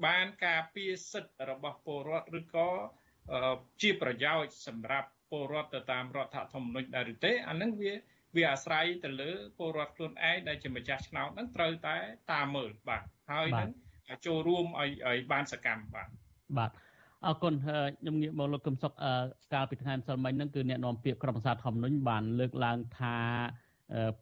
[0.05, 2.69] បានការពារសិទ្ធិរបស់ពលរដ្ឋឬក៏
[3.81, 7.93] ជាប្រយោជន៍សម្រាប់ពលរដ្ឋទៅតាមរដ្ឋធម្មនុញ្ញដែរឬទេអានឹងវា
[8.35, 11.95] វាអាស្រ័យទៅលើពលរដ្ឋខ្លួនឯងដែលជាម្ចាស់ឆ្នោតហ្នឹងត្រូវតែ
[12.31, 13.69] តាមមើលបាទហើយនឹង
[14.25, 16.09] ចូលរួមឲ្យឲ្យបានសកម្មបាទ
[16.57, 16.71] បាទ
[17.25, 18.93] អរគុណខ្ញុំងាកមកលោកកឹមសុខ
[19.53, 23.17] កាលពីថ្ងៃម្សិលមិញហ្នឹងគឺអ្នកនាំពាក្យក្រុមប្រឹក្សាធម្មនុញ្ញបានលើកឡើងថា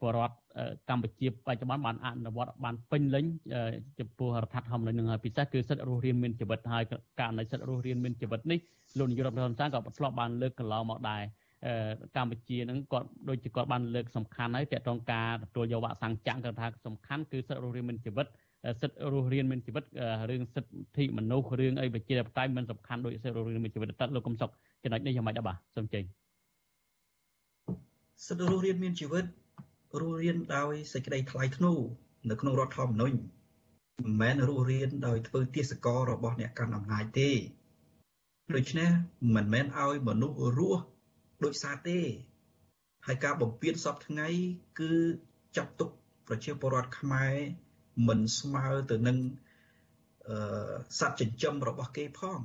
[0.02, 0.36] បរដ្ឋ
[0.90, 3.26] កម្ពុជាបច្ចុប្បន្នបានអនុវត្តបានពេញលេញ
[4.00, 6.84] ចំពោះរដ្ឋធម្មនុញ្ញនឹងហើយពិសេសគឺសិទ្ធិរស់រានមានជីវិតហើយ
[7.20, 8.60] ករណីសិទ្ធិរស់រានមានជីវិតនេះ
[8.98, 11.22] លោកនាយករដ្ឋមន្ត្រីក៏ធ្លាប់បានលើកកន្លងមកដែរ
[12.16, 18.28] កម្ពុជានឹងគាត់ដូចជាគាត់បានលើកសំខាន់ហើយតកតងការទទួលយកវ៉ាក់សាំងចាំងគាត់ថាសំខាន់គឺសិទ្ធិរស់រានមានជីវិត
[18.82, 19.84] សិទ្ធិរស់រានមានជីវិត
[20.30, 24.50] រឿងសិទ្ធិមនុស្សរឿងអីប្រជាធិបតេយ្យមិនសំខាន់ដូចសិទ្ធិរស់រានមានជីវិតតើលោកកំសុក
[24.84, 26.04] ចំណុចនេះយ៉ាងម៉េចដែរបាទសូមចេញ
[28.28, 29.26] សិទ្ធិរស់រានមានជីវិត
[30.02, 31.80] រស់រានដោយសេចក្តីថ្លៃថ្នូរ
[32.30, 33.18] នៅក្នុងរដ្ឋធម្មនុញ្ញ
[34.04, 37.30] មិនមែនរស់រានដោយធ្វើទាសកររបស់អ្នកកាន់អំណាចទេ
[38.56, 38.90] ដូច្នេះ
[39.36, 40.84] មិនមែនឲ្យមនុស្សរស់
[41.44, 42.00] ដោយសារទេ
[43.08, 44.28] ហើយការបំពេញសពថ្ងៃ
[44.80, 44.94] គឺ
[45.58, 45.90] ចាត់ទុក
[46.28, 47.34] ប្រជាពលរដ្ឋខ្មែរ
[48.08, 49.18] មិនស្មើទៅនឹង
[50.28, 52.40] អឺសត្វចិញ្ចឹមរបស់គេផង